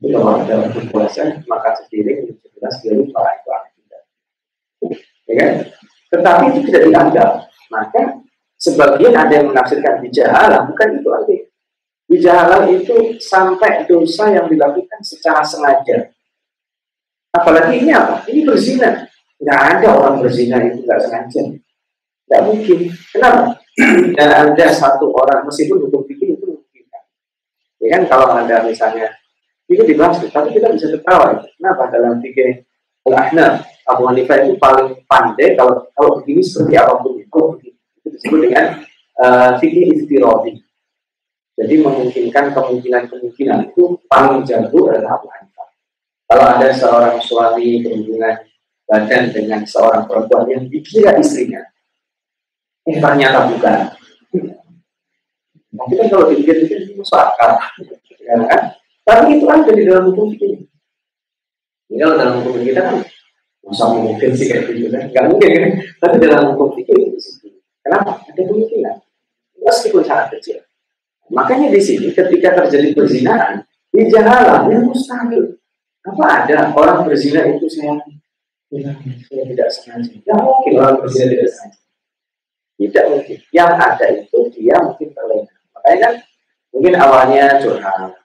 [0.00, 3.48] Jadi kalau ada waktu puasa, maka sepiring sebelas dia lupa itu
[3.84, 4.02] tidak.
[5.28, 5.50] Ya kan?
[6.08, 7.30] Tetapi itu tidak dianggap.
[7.68, 8.24] Maka
[8.56, 11.08] sebagian ada yang menafsirkan bijahalah, bukan itu
[12.10, 12.18] arti.
[12.18, 16.10] Bijahalah itu sampai dosa yang dilakukan secara sengaja.
[17.30, 18.26] Apalagi ini apa?
[18.26, 19.06] Ini berzina.
[19.38, 21.42] Nggak ada orang berzina itu nggak sengaja.
[22.26, 22.78] Nggak mungkin.
[23.14, 23.42] Kenapa?
[24.18, 26.34] Dan ada satu orang, meskipun hukum fikih
[27.80, 29.08] Ya kan kalau ada misalnya
[29.64, 31.40] itu dibahas, tapi kita bisa tertawa.
[31.56, 32.60] Kenapa dalam fikih
[33.08, 37.42] al-ahnaf Abu Hanifah itu paling pandai kalau kalau begini seperti apa pun itu
[37.96, 38.84] itu disebut dengan
[39.16, 40.60] uh, fikih istirodi.
[41.60, 45.68] Jadi memungkinkan kemungkinan-kemungkinan itu paling jago adalah Hanifah.
[46.24, 48.48] Kalau ada seorang suami berhubungan
[48.88, 51.60] badan dengan seorang perempuan yang dikira istrinya,
[52.88, 53.92] eh ternyata bukan.
[55.70, 57.28] Tapi kan kalau dipikir-pikir itu masuk.
[58.24, 58.62] Ya kan?
[59.04, 60.64] Tapi itu ada di dalam hukum kita.
[61.92, 62.96] Ini kalau dalam hukum kita kan
[63.60, 65.12] masa mungkin sih kayak gitu kan?
[65.12, 65.72] Gak mungkin kan?
[66.00, 67.20] Tapi dalam hukum kita itu
[67.84, 68.22] Kenapa?
[68.32, 68.96] Ada kemungkinan.
[69.60, 70.69] Meskipun sangat kecil.
[71.30, 75.58] Makanya di sini ketika terjadi perzinahan, di jalan yang mustahil.
[76.00, 78.00] Apa ada orang berzina itu saya,
[78.72, 80.16] tidak sengaja.
[80.24, 81.80] Ya mungkin orang berzina tidak sengaja.
[82.80, 83.38] Tidak mungkin.
[83.52, 85.54] Yang ada itu dia mungkin terlena.
[85.76, 86.12] Makanya kan
[86.72, 88.16] mungkin awalnya curhat,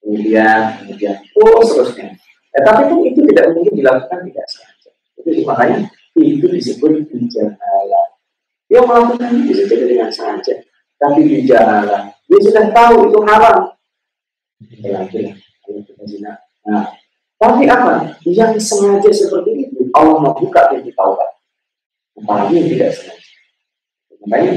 [0.00, 2.08] kemudian kemudian terus terusnya.
[2.50, 4.90] Ya, tapi pun itu tidak mungkin dilakukan tidak sengaja.
[5.20, 5.78] Itu makanya
[6.18, 8.06] itu disebut bijahalah.
[8.66, 10.54] Dia melakukan itu bisa jadi dengan sengaja,
[11.00, 12.12] tapi bijahalah.
[12.28, 13.58] Dia sudah tahu itu haram.
[14.84, 15.20] Lagi
[16.60, 16.92] Nah,
[17.40, 18.20] tapi apa?
[18.28, 21.40] Yang sengaja seperti itu, Allah membuka pintu taubat.
[22.20, 23.32] Apalagi yang tidak sengaja.
[24.20, 24.52] Makanya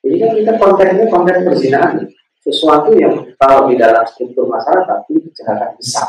[0.00, 1.94] jadi kan kita kontennya konten perzinahan,
[2.40, 6.08] sesuatu yang kalau di dalam struktur masyarakat itu kejahatan besar.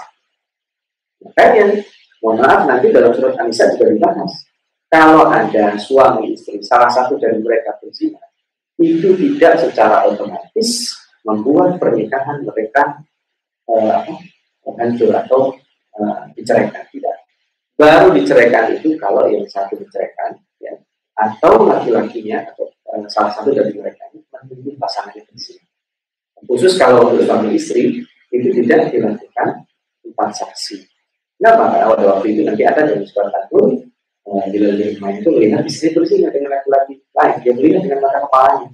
[1.22, 1.84] Makanya,
[2.24, 4.32] mohon maaf nanti dalam surat An-Nisa juga dibahas.
[4.92, 8.20] Kalau ada suami istri, salah satu dari mereka berzina,
[8.82, 13.06] itu tidak secara otomatis membuat pernikahan mereka
[13.70, 14.02] uh,
[14.78, 15.54] hancur atau
[16.02, 17.18] uh, diceraikan tidak.
[17.78, 20.74] Baru diceraikan itu kalau yang satu diceraikan, ya,
[21.18, 25.64] atau laki-lakinya atau Eh, salah satu dari mereka ini menunjuk pasangan yang sini.
[26.44, 28.04] Khusus kalau untuk suami istri
[28.36, 29.64] itu tidak dilakukan
[30.04, 30.84] empat saksi.
[31.40, 31.72] Kenapa?
[31.72, 33.80] Karena pada waktu itu nanti ada dalam surat Al-Qur'an
[34.28, 34.58] uh, di
[35.02, 38.70] main itu melihat istri berzina dengan laki-laki lain, dia melihat dengan mata kepalanya.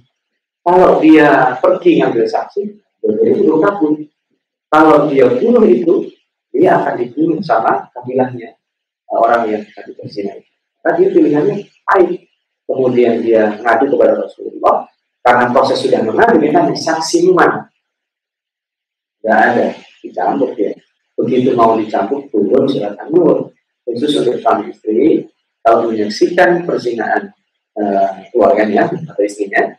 [0.64, 1.28] Kalau dia
[1.62, 2.62] pergi ngambil saksi,
[3.00, 3.92] berbeda itu kabur.
[4.68, 5.94] Kalau dia bunuh itu,
[6.52, 8.58] dia akan dibunuh sama kabilahnya
[9.08, 10.52] orang yang tadi berzina itu.
[10.84, 12.28] Tadi pilihannya baik.
[12.68, 14.84] Kemudian dia ngadu kepada Rasulullah,
[15.24, 17.64] karena proses sudah mengadu, dia tanya saksi mana?
[19.24, 19.72] Tidak ada,
[20.04, 20.76] dicampur dia.
[21.16, 23.56] Begitu mau dicampur, turun surat an-nur.
[23.88, 25.24] Khusus untuk suami istri,
[25.68, 27.28] kalau menyaksikan perzinaan
[27.76, 29.76] uh, keluarganya atau istrinya,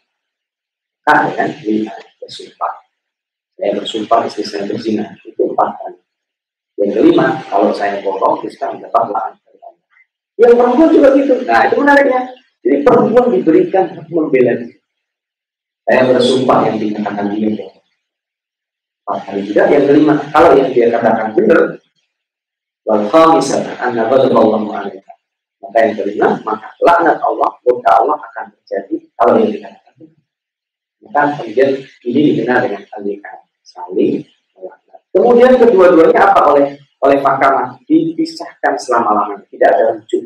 [1.02, 2.73] kan, kan, lima bersumpah.
[3.58, 5.97] Saya bersumpah istri saya berzina, itu empat kali.
[6.78, 9.34] Yang kelima, kalau saya bohong, kita mendapat lahan
[10.39, 11.34] Yang perempuan juga gitu.
[11.43, 12.21] Nah, itu menariknya.
[12.63, 14.78] Jadi perempuan diberikan hak membela diri.
[15.84, 17.84] Saya bersumpah yang dikatakan dia bohong.
[19.04, 19.67] Empat kali juga.
[19.73, 21.82] Yang kelima, kalau yang dia katakan benar,
[22.88, 25.09] wal khamisah anna ghadaballahu alaiha.
[25.60, 29.93] Maka yang kelima, maka laknat Allah, murka Allah akan terjadi kalau yang dikatakan.
[31.04, 31.69] Maka kemudian
[32.08, 34.24] ini dikenal dengan alikan saling
[34.56, 35.00] melaknat.
[35.12, 36.65] Kemudian kedua-duanya apa oleh
[37.00, 40.24] oleh mahkamah dipisahkan selama-lamanya, tidak ada rujuk.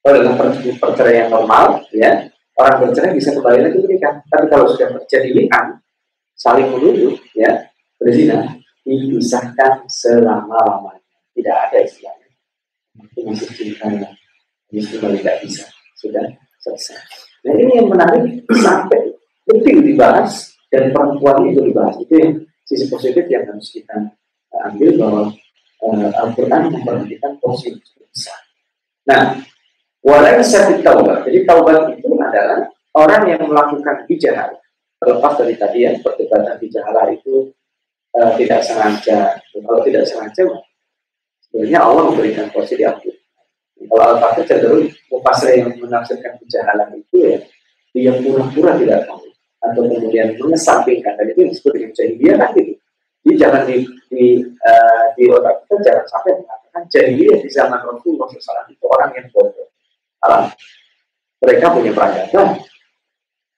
[0.00, 0.36] Kalau dalam
[0.80, 4.24] perceraian normal, ya orang bercerai bisa kembali lagi menikah.
[4.24, 5.66] Tapi kalau sudah terjadi lian,
[6.32, 7.68] saling menuduh, ya
[8.00, 8.56] berzina,
[8.88, 11.04] dipisahkan selama-lamanya.
[11.36, 12.17] Tidak ada istilahnya.
[12.98, 13.86] Itu masih cinta,
[14.70, 15.64] ini kembali tidak bisa.
[15.98, 16.26] Sudah
[16.62, 16.98] selesai.
[17.46, 19.14] Nah ini yang menarik sampai
[19.48, 21.96] lebih dibahas dan perempuan itu dibahas.
[22.02, 22.32] Itu yang
[22.68, 24.12] sisi positif yang harus kita
[24.68, 25.22] ambil bahwa
[25.86, 27.72] uh, Al-Quran memperhatikan porsi
[28.10, 28.40] besar.
[29.08, 29.40] Nah,
[30.04, 31.24] walau sakit taubat.
[31.24, 34.58] Jadi taubat itu adalah orang yang melakukan bijahala.
[34.98, 37.54] Terlepas dari tadi yang perdebatan bijahala itu
[38.18, 39.38] uh, tidak sengaja.
[39.54, 40.42] Kalau tidak sengaja,
[41.48, 43.14] sebenarnya Allah memberikan porsi di akhir.
[43.78, 47.38] Kalau Al-Fatih cenderung mufasir yang menafsirkan bijahala itu ya,
[47.94, 52.72] dia pura-pura tidak tahu atau kemudian mengesampingkan dan itu disebut dengan jahiliyah kan gitu.
[53.26, 53.76] Jadi jangan di
[54.08, 59.10] di, uh, di otak kita jangan sampai mengatakan jahiliyah di zaman Rasulullah SAW itu orang
[59.16, 59.68] yang bodoh.
[60.26, 60.50] Alam.
[61.38, 62.58] Mereka punya peradaban,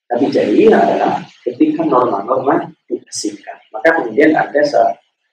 [0.04, 3.56] tapi jahiliyah adalah ketika norma-norma diasingkan.
[3.72, 4.60] Maka kemudian ada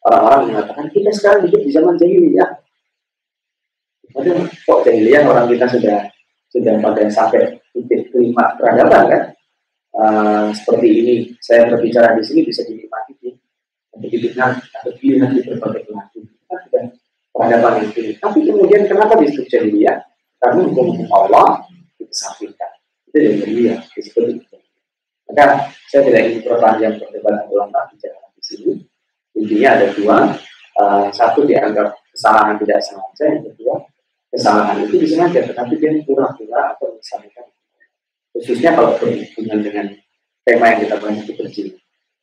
[0.08, 2.50] orang-orang mengatakan kita sekarang hidup di zaman jahiliyah.
[4.16, 6.00] Padahal kok jahiliyah orang kita sudah
[6.48, 9.24] sudah pada sampai titik kelima peradaban kan?
[9.98, 13.18] Uh, seperti ini saya berbicara di sini bisa dinikmati
[13.98, 16.84] di didengar atau dilihat di berbagai pelaku kita sudah
[17.34, 18.14] peradaban tinggi.
[18.22, 19.98] Tapi kemudian kenapa disebut jahiliyah
[20.38, 21.66] karena hukum Allah
[21.98, 22.72] dikesampingkan
[23.10, 24.58] itu yang jahiliyah disebut itu
[25.28, 28.72] maka saya tidak ingin perpanjang perdebatan ulama bicara di sini
[29.38, 30.18] intinya ada dua
[30.82, 33.76] uh, satu dianggap kesalahan tidak sengaja yang kedua
[34.34, 37.42] kesalahan itu disengaja tetapi dia pura-pura atau misalnya
[38.34, 39.86] khususnya kalau berhubungan dengan
[40.46, 41.76] tema yang kita bahas itu berzina.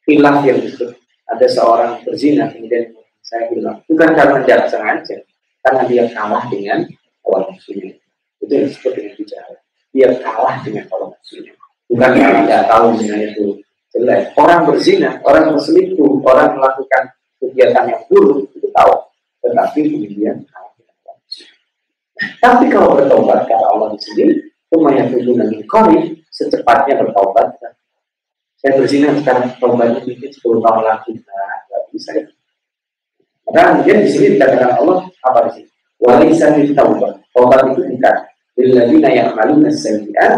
[0.05, 2.92] Hilang yang disebut ada seorang berzina kemudian
[3.24, 5.16] saya bilang bukan karena tidak sengaja
[5.64, 6.85] karena dia kalah dengan
[7.24, 7.96] kawan muslim
[8.44, 9.55] itu yang disebut dengan bicara.
[9.94, 11.44] Dia kalah dengan kawan muslim
[11.88, 13.44] bukan karena tidak tahu zina itu
[13.94, 17.02] jelek orang berzina orang berselingkuh orang melakukan
[17.38, 18.94] kegiatan yang buruk itu tahu
[19.46, 20.37] tetapi kemudian
[22.42, 24.26] tapi kalau bertobat karena Allah di sini
[24.74, 27.54] Lumayan tubuh dan kori secepatnya bertobat.
[28.59, 31.12] Saya berzina sekarang tobatnya mungkin 10 tahun lagi.
[31.14, 32.26] Nah, nggak bisa ya.
[33.46, 35.70] Maka kemudian di sini dikatakan Allah apa di sini?
[36.02, 37.22] Walisa min taubat.
[37.30, 38.16] Taubat itu bukan
[38.59, 40.35] lilladzina ya'maluna sayyi'at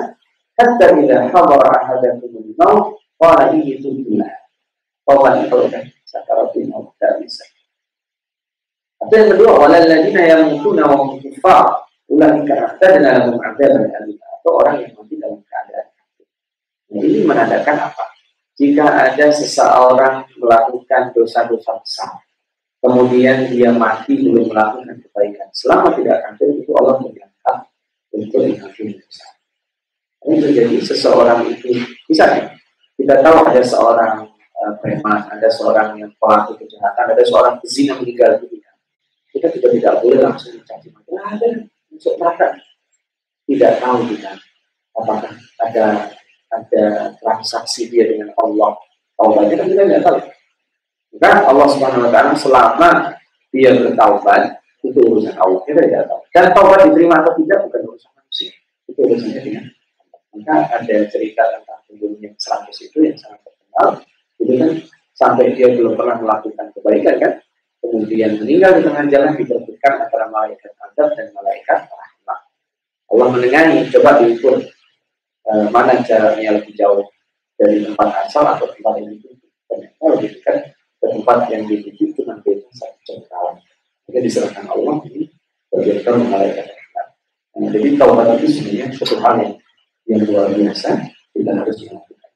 [0.61, 2.85] hatta idza hadara ahadakumul maut
[3.17, 4.17] qala inni tubtu
[5.07, 7.47] Taubat itu kan sakaratul maut tidak bisa.
[8.99, 14.83] Atau yang kedua, walalladzina yamutuna wa hum kuffar ulangika a'tadna lahum 'adzaban alim atau orang
[14.83, 15.87] yang mati dalam keadaan
[16.87, 18.05] Nah, ini menandakan apa?
[18.57, 22.25] Jika ada seseorang melakukan dosa-dosa besar,
[22.81, 27.59] kemudian dia mati belum melakukan kebaikan, selama tidak kafir itu Allah mengangkat
[28.11, 29.27] untuk mengampuni dosa.
[30.27, 31.75] Ini terjadi seseorang itu,
[32.09, 32.57] misalnya
[32.97, 34.15] kita tahu ada seorang
[34.57, 38.73] uh, preman, ada seorang yang pelaku kejahatan, ada seorang pezina meninggal dunia.
[39.31, 41.13] Kita juga tidak boleh langsung mencaci maki.
[41.13, 41.49] Ada
[41.93, 42.49] masuk neraka.
[43.47, 44.33] Tidak tahu kita
[44.97, 45.87] apakah ada
[46.51, 46.85] ada
[47.21, 48.81] transaksi dia dengan Allah.
[49.17, 50.19] Taubatnya kan kita tidak tahu.
[51.17, 52.91] Maka Allah Subhanahu Wa Taala selama
[53.53, 54.43] dia bertaubat
[54.85, 56.21] itu urusan Allah kita tidak tahu.
[56.33, 58.53] Dan taubat diterima atau tidak bukan urusan manusia.
[58.89, 59.65] Itu urusannya dengan
[60.37, 63.89] maka ada cerita tentang pembunuh yang seratus itu yang sangat terkenal.
[64.37, 64.71] Itu kan
[65.17, 67.33] sampai dia belum pernah melakukan kebaikan kan,
[67.81, 72.41] kemudian meninggal di tengah jalan diperbutkan antara malaikat adab dan malaikat rahmat.
[73.09, 74.55] Allah mendengahi, coba diukur
[75.49, 77.07] uh, mana jaraknya lebih jauh
[77.57, 79.47] dari tempat asal atau tempat yang dituju.
[79.67, 80.57] Ternyata lebih dekat
[81.01, 83.57] ke tempat yang dituju cuma beda satu jengkal.
[84.07, 85.27] Jadi diserahkan Allah ini
[85.73, 86.67] berbiarkan malaikat.
[87.57, 89.55] Nah, jadi taubat itu sebenarnya suatu hal yang,
[90.07, 90.91] yang luar biasa
[91.35, 92.31] kita harus dilakukan.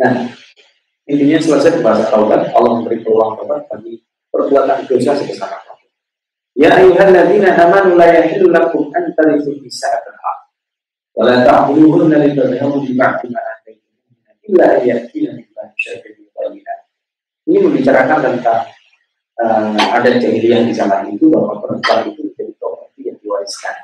[0.00, 0.12] Nah,
[1.08, 5.90] intinya selesai bahasa taubat, Allah memberi peluang taubat bagi perbuatan dosa sebesar apa pun.
[6.54, 10.38] Ya ayyuhalladzina amanu la yahillu lakum an tarithu nisa'atal haq
[11.16, 13.50] wa la ta'khudhuhunna litadhhabu bi ba'di ma
[14.50, 16.18] illa yatina min fahishatin
[17.50, 18.62] Ini membicarakan tentang
[19.42, 23.74] uh, ada jahiliyah di zaman itu bahwa perempuan itu menjadi properti yang diwariskan.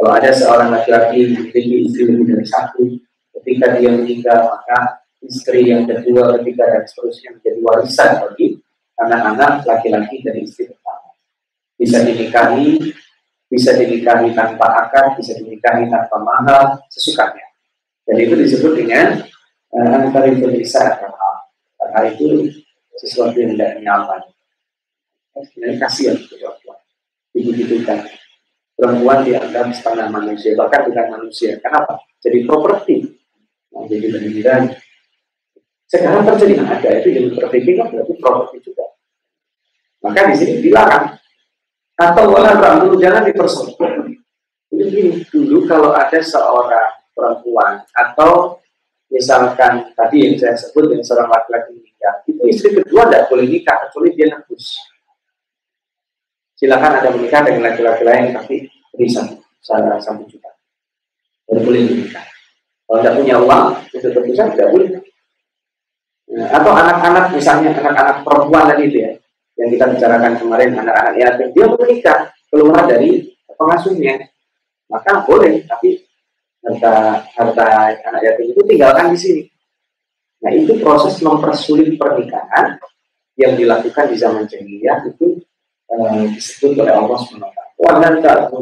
[0.00, 2.88] Kalau ada seorang laki-laki memiliki istri lebih dari satu,
[3.36, 8.56] ketika dia meninggal maka istri yang kedua, ketiga dan seterusnya menjadi warisan bagi
[8.96, 11.12] anak-anak laki-laki dari istri pertama.
[11.76, 12.96] Bisa dinikahi,
[13.52, 17.44] bisa dinikahi tanpa akad, bisa dinikahi tanpa mahal, sesukanya.
[18.08, 19.20] Dan itu disebut dengan
[19.76, 20.96] antara itu bisa
[21.76, 22.48] karena itu
[22.96, 24.24] sesuatu yang tidak nyaman.
[25.44, 26.80] Sebenarnya kasihan perempuan,
[27.84, 28.00] kan
[28.80, 31.60] perempuan dianggap setengah manusia, bahkan bukan manusia.
[31.60, 32.00] Kenapa?
[32.24, 32.96] Jadi properti,
[33.76, 34.08] nah, jadi
[35.90, 38.86] sekarang terjadi ada itu jadi berpikir kan berarti properti juga.
[40.00, 41.18] Maka di sini dilarang
[41.98, 44.16] atau wala dulu jangan dipersoalkan.
[44.70, 48.62] Ini dulu kalau ada seorang perempuan atau
[49.10, 51.90] misalkan tadi yang saya sebut yang seorang laki-laki
[52.30, 54.78] itu istri kedua tidak boleh nikah kecuali dia nebus.
[56.60, 60.52] Silakan ada menikah dengan laki-laki lain tapi beri satu, satu juta.
[61.48, 62.20] Baru boleh nikah.
[62.84, 64.88] Kalau tidak punya uang untuk tebusan tidak boleh.
[66.36, 69.12] Nah, atau anak-anak misalnya anak-anak perempuan tadi itu ya,
[69.56, 72.18] yang kita bicarakan kemarin anak-anak yatim dia menikah
[72.52, 74.14] keluar dari pengasuhnya
[74.90, 76.02] maka boleh tapi
[76.60, 79.42] harta harta anak yatim itu tinggalkan di sini.
[80.44, 82.76] Nah itu proses mempersulit pernikahan
[83.38, 85.29] yang dilakukan di zaman jahiliyah itu
[86.34, 87.58] disebut oleh Allah SWT.
[87.80, 88.52] Walan tak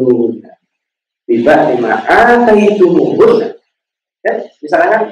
[1.28, 1.92] tiba lima
[2.56, 3.58] itu muhur.
[4.24, 4.32] Ya,
[4.64, 5.02] misalnya kan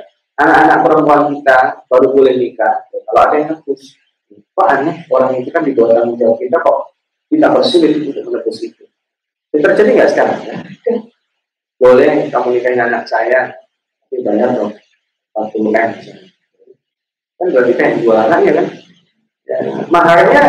[0.41, 2.89] anak-anak perempuan kita baru boleh nikah.
[2.91, 3.81] Kalau ada yang hapus,
[4.33, 6.79] kok aneh orang itu kan di bawah tanggung jawab kita kok
[7.29, 8.85] kita bersulit untuk menebus itu.
[9.53, 10.39] Itu terjadi nggak sekarang?
[10.43, 10.57] Ya?
[11.77, 13.53] boleh kamu nikahin anak saya
[14.09, 14.73] tapi bayar dong
[15.37, 15.93] 40 M
[17.37, 18.67] kan berarti kan jualan ya kan
[19.45, 19.57] ya,
[19.93, 20.45] maharnya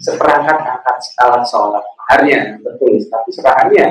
[0.00, 3.86] seperangkat angkat alat sholat maharnya betul tapi serahannya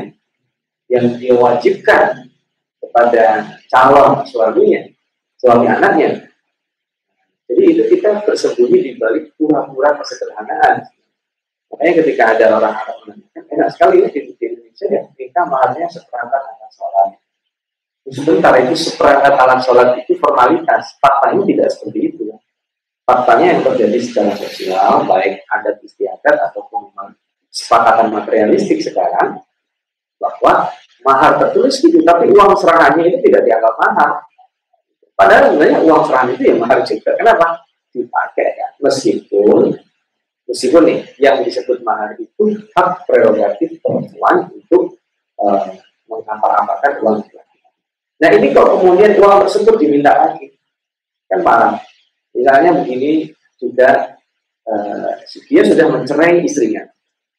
[0.92, 2.30] yang diwajibkan
[2.82, 4.86] kepada calon suaminya
[5.38, 6.30] suami anaknya
[7.46, 10.86] jadi itu kita bersembunyi di balik pura-pura kesederhanaan
[11.70, 15.02] makanya ketika ada orang Arab menanyakan enak sekali ya di Indonesia ya
[15.36, 17.10] nikah maharnya seperangkat alat sholat.
[18.08, 20.96] Sebentar itu seperangkat alat sholat itu formalitas.
[21.04, 22.24] Faktanya tidak seperti itu.
[23.06, 26.90] Faktanya yang terjadi secara sosial, baik adat istiadat ataupun
[27.54, 29.46] sepakatan materialistik sekarang,
[30.18, 30.74] bahwa
[31.06, 34.26] mahar tertulis gitu, tapi uang serangannya itu tidak dianggap mahar.
[35.14, 37.12] Padahal sebenarnya uang serangan itu ya mahar juga.
[37.14, 37.48] Kenapa?
[37.94, 38.68] Dipakai ya.
[38.82, 39.62] Meskipun
[40.50, 44.98] meskipun nih yang disebut mahar itu hak prerogatif perempuan untuk
[45.40, 45.64] uh,
[46.10, 47.18] mengampar-amparkan uang
[48.16, 50.48] Nah ini kok kemudian uang tersebut diminta lagi,
[51.28, 51.76] kan parah.
[52.36, 54.20] Misalnya begini juga
[54.68, 55.12] uh,
[55.48, 56.84] dia sudah mencerai istrinya.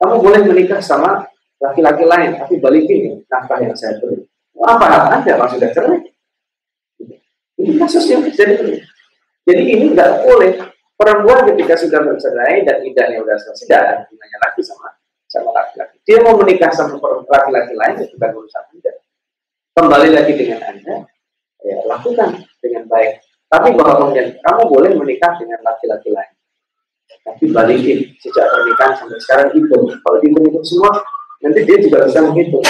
[0.01, 1.29] Kamu boleh menikah sama
[1.61, 4.25] laki-laki lain, tapi balikin ya nafkah yang saya beri.
[4.57, 6.01] Apa ada kalau sudah cerai?
[7.57, 8.81] Ini kasus yang terjadi.
[9.47, 10.59] Jadi ini nggak boleh
[10.97, 14.89] perempuan ketika sudah bercerai dan idahnya sudah selesai, tidak ada hubungannya lagi sama
[15.29, 15.97] sama laki-laki.
[16.09, 18.93] Dia mau menikah sama laki-laki lain itu bukan urusan Anda.
[19.77, 20.97] Kembali lagi dengan Anda,
[21.61, 22.31] ya lakukan
[22.65, 23.26] dengan baik.
[23.47, 26.35] Tapi bahwa kemudian kamu boleh menikah dengan laki-laki lain.
[27.23, 29.77] Tapi balikin sejak pernikahan sampai sekarang itu.
[30.03, 30.93] Kalau dihitung semua,
[31.43, 32.67] nanti dia juga bisa menghitung.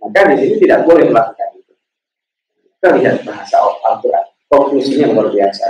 [0.00, 1.72] Maka di sini tidak boleh melakukan itu.
[2.76, 4.24] Kita lihat bahasa Al-Quran.
[4.48, 5.66] Konklusinya luar biasa.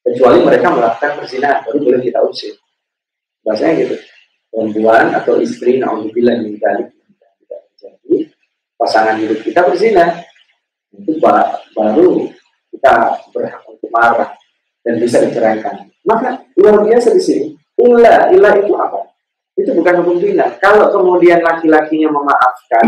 [0.00, 2.56] Kecuali mereka melakukan perzinahan, baru boleh kita usir
[3.44, 3.96] bahasanya gitu
[4.52, 6.92] perempuan atau istri naudzubillah min tidak
[7.76, 8.28] terjadi
[8.76, 10.20] pasangan hidup kita berzina
[10.94, 11.12] itu
[11.76, 12.26] baru
[12.74, 12.94] kita
[13.34, 14.30] berhak untuk marah
[14.82, 15.90] dan bisa diceraikan.
[16.06, 17.46] Maka luar biasa di sini.
[17.80, 19.00] Ilah ilah itu apa?
[19.56, 20.20] Itu bukan hukum
[20.60, 22.86] kalau kemudian laki-lakinya memaafkan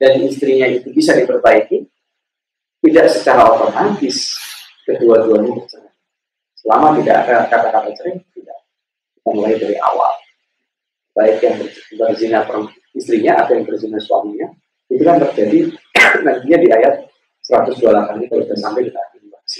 [0.00, 1.88] dan istrinya itu bisa diperbaiki
[2.80, 4.36] tidak secara otomatis
[4.88, 5.92] kedua-duanya bercerai.
[6.56, 8.58] Selama tidak ada kata-kata cerai tidak.
[9.28, 10.12] Mulai dari awal.
[11.10, 11.56] Kita baik yang
[11.98, 12.40] berzina
[12.96, 14.48] istrinya atau yang berzina suaminya
[14.90, 15.70] itu kan terjadi
[16.26, 16.94] nantinya di ayat
[17.44, 19.54] 128 ini kalau sudah sampai kita akan bahas.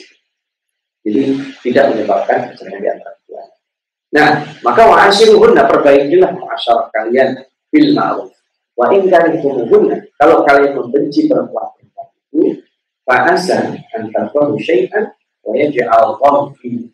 [1.00, 1.22] Jadi
[1.64, 3.42] tidak menyebabkan perceraian di antara kedua.
[4.10, 4.28] Nah,
[4.66, 7.28] maka wa'ashiruhunna perbaikilah masyarakat kalian
[7.72, 8.30] bil ma'ruf.
[8.76, 12.64] Wa in karihtumuhunna kalau kalian membenci perempuan perempuan itu
[13.04, 15.12] fa'asa an tarfahu syai'an
[15.44, 16.88] wa yaj'al Allah fi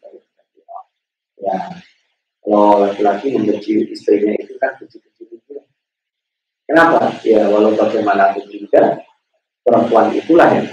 [1.36, 1.68] Ya,
[2.40, 5.60] kalau laki-laki membenci istrinya itu kan kecil-kecil itu.
[6.64, 7.12] Kenapa?
[7.22, 9.04] Ya, walau bagaimanapun juga,
[9.66, 10.70] perempuan itulah yang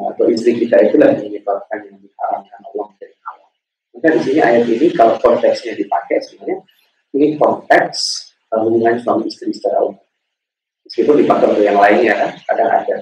[0.00, 3.50] atau istri kita itulah yang menyebabkan yang diharamkan Allah dari awal.
[3.92, 6.64] Maka di sini ayat ini kalau konteksnya dipakai sebenarnya
[7.12, 10.00] ini konteks hubungan suami istri secara umum.
[10.88, 12.96] Meskipun dipakai untuk yang lainnya kan, kadang ada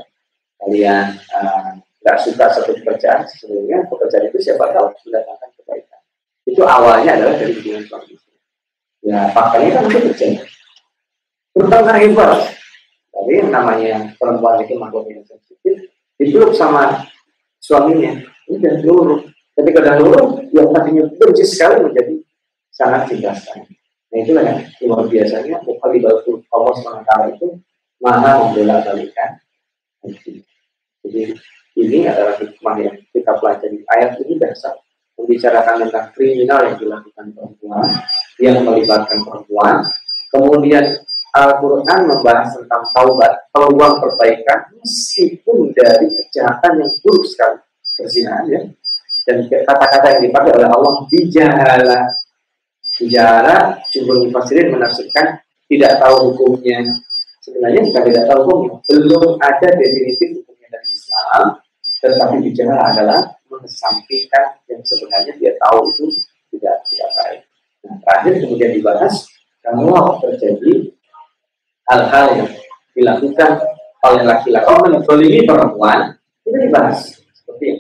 [0.59, 1.07] kalian
[1.39, 1.71] uh,
[2.03, 6.01] nggak uh, suka satu pekerjaan, sebelumnya pekerjaan itu siapa tahu mendatangkan kebaikan.
[6.45, 8.37] Itu awalnya adalah dari hubungan suami istri.
[9.07, 10.43] Ya faktanya kan itu terjadi.
[11.55, 12.59] Terutama hebat.
[13.19, 17.03] Tapi namanya perempuan itu makhluk yang sensitif, dipeluk sama
[17.59, 18.15] suaminya.
[18.47, 19.21] Udah luruh.
[19.59, 22.15] Ketika udah luruh, yang tadinya benci sekali menjadi
[22.71, 23.67] sangat cinta sekali.
[24.09, 26.23] Nah itulah yang luar biasanya di bawah
[26.55, 27.47] Allah SWT itu
[27.99, 29.31] maha membela balikan.
[31.03, 31.35] Jadi
[31.75, 33.83] ini adalah hikmah yang kita pelajari.
[33.91, 34.79] Ayat ini dasar
[35.19, 37.87] membicarakan tentang kriminal yang dilakukan perempuan,
[38.39, 39.83] yang melibatkan perempuan.
[40.31, 40.85] Kemudian
[41.37, 47.61] Al-Quran membahas tentang taubat, peluang perbaikan, meskipun dari kejahatan yang buruk sekali,
[48.01, 48.61] berzinahan ya.
[49.29, 52.01] Dan kata-kata yang dipakai oleh Allah, bijahala.
[52.97, 53.57] Bijahala,
[53.93, 56.81] jumhur mufassirin menafsirkan tidak tahu hukumnya.
[57.45, 61.45] Sebenarnya bukan tidak tahu hukumnya, belum ada definitif hukumnya dari Islam,
[62.01, 63.21] tetapi bijahala adalah
[63.53, 66.05] mengesampingkan yang sebenarnya dia tahu itu
[66.57, 67.41] tidak tidak baik.
[67.85, 69.15] Nah, terakhir kemudian dibahas
[69.61, 70.98] kalau terjadi
[71.89, 72.51] hal-hal yang
[72.93, 73.51] dilakukan
[74.05, 74.69] oleh laki-laki.
[74.89, 76.15] Menzolimi perempuan
[76.45, 77.19] itu dibahas.
[77.33, 77.79] Seperti yang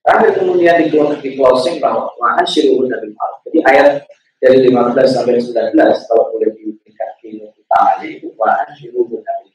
[0.00, 0.90] Terakhir kemudian di,
[1.22, 3.12] di closing bahwa ma'an syirun nabi
[3.46, 4.02] Jadi ayat
[4.40, 9.48] dari 15 sampai 19 kalau boleh diberikan di utamanya itu ma'an syirun nabi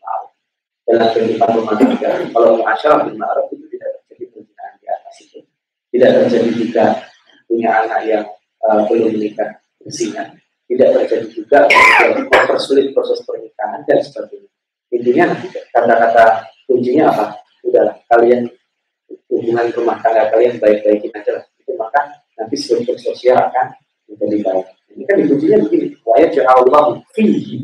[0.85, 2.09] dalam kehidupan rumah tangga.
[2.29, 5.39] Kalau masyarakat bin ma'ruf itu tidak terjadi perzinahan di atas itu.
[5.89, 6.85] Tidak terjadi juga
[7.49, 8.25] punya anak yang
[8.61, 9.49] uh, belum menikah
[9.81, 10.29] berzina
[10.75, 11.59] tidak terjadi juga
[12.27, 14.51] mempersulit proses pernikahan dan sebagainya.
[14.91, 15.25] Intinya
[15.71, 17.25] kata-kata kuncinya apa?
[17.63, 18.45] Udah kalian
[19.31, 21.43] hubungan rumah tangga kalian baik-baikin aja lah.
[21.57, 23.73] Itu maka nanti struktur sosial akan
[24.11, 24.65] menjadi baik.
[24.95, 25.87] Ini kan kuncinya begini.
[26.03, 26.83] Waya Allah
[27.15, 27.63] fihi.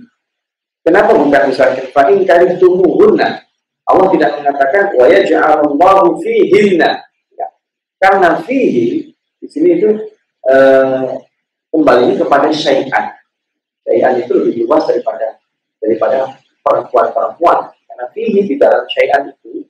[0.81, 3.45] Kenapa bukan misalnya fa'in kali tumuhunna?
[3.85, 6.91] Allah tidak mengatakan waya Allah fihinna.
[7.37, 7.47] Ya.
[8.01, 9.89] Karena fihi di sini itu
[10.49, 11.20] eh,
[11.71, 13.15] kembali kepada syai'an.
[13.87, 15.39] Syai'an itu lebih luas daripada
[15.79, 17.71] daripada perempuan-perempuan.
[17.87, 19.65] Karena fihi di dalam syai'an itu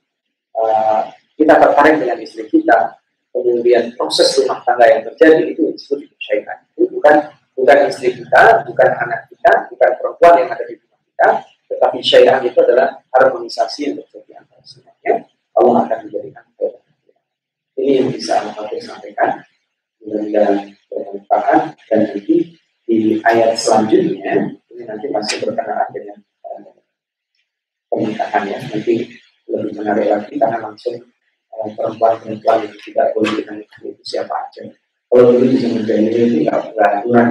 [0.58, 2.98] uh, kita tertarik dengan istri kita,
[3.32, 6.58] kemudian proses rumah tangga yang terjadi itu disebut syai'an.
[6.74, 7.16] Itu bukan
[7.56, 11.28] bukan istri kita, bukan anak kita, bukan perempuan yang ada di rumah kita,
[11.70, 15.26] tetapi syai'an itu adalah harmonisasi yang terjadi antara semuanya.
[15.52, 16.44] Allah akan menjadikan
[17.82, 19.42] Ini yang bisa saya sampaikan.
[20.02, 22.36] Mudah-mudahan bermanfaat dan nanti
[22.86, 26.74] di ayat selanjutnya ini nanti masih berkenaan dengan uh,
[27.88, 28.58] pernikahan ya.
[28.58, 28.94] Nanti
[29.48, 30.96] lebih menarik lagi karena langsung
[31.54, 33.52] uh, perempuan-perempuan yang tidak boleh kita
[33.86, 34.66] itu siapa aja.
[35.12, 37.28] Kalau dulu bisa menjadi itu nggak nggak aturan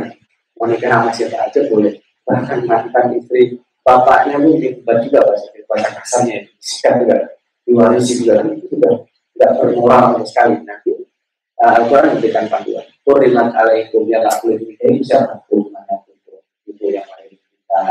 [0.61, 1.97] mau nikah sama siapa aja boleh.
[2.30, 7.17] Bahkan mantan istri bapaknya pun dibuat juga bahasa bahasa kasarnya sikap juga.
[7.65, 8.93] Diwarisi juga itu sudah
[9.34, 10.61] tidak bermoral sekali.
[10.61, 10.90] Nanti
[11.62, 12.86] Al-Quran memberikan panduan.
[13.05, 15.41] Kurimat alaikum ya lakuin ini bisa
[16.66, 17.82] itu yang lain kita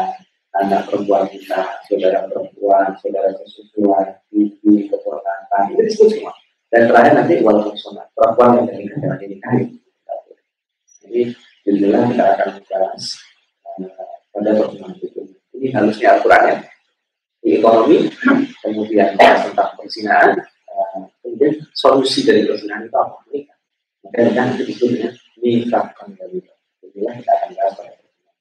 [0.58, 5.70] anak perempuan kita saudara perempuan saudara kesusuan ibu keponakan.
[5.70, 6.34] Itu disebut semua.
[6.70, 8.10] Dan terakhir nanti walaupun sunat.
[8.14, 9.64] Perempuan yang negara ini kali
[11.10, 11.34] jadi
[11.66, 13.04] jelas kita akan membahas
[13.66, 15.20] uh, pada pertemuan itu.
[15.58, 16.56] Ini harusnya Al-Quran ya.
[17.40, 17.96] Di ekonomi
[18.62, 20.38] kemudian tentang persinaan
[20.70, 23.16] uh, kemudian solusi dari persinaan itu apa?
[23.26, 23.49] Menikah
[24.10, 26.42] dan yang berikutnya nikahkan dari
[26.90, 28.34] Inilah kita akan bahas pada pertemuan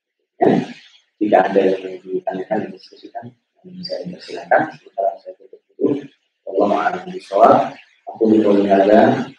[1.22, 3.26] Jika ada yang ditanyakan dan diskusikan,
[3.86, 4.62] saya persilakan.
[4.74, 6.02] Sementara saya tutup dulu.
[6.50, 7.78] Allah a'lam bishawab.
[8.10, 9.30] Aku di bawah ada.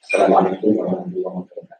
[0.00, 1.76] Assalamualaikum warahmatullahi wabarakatuh.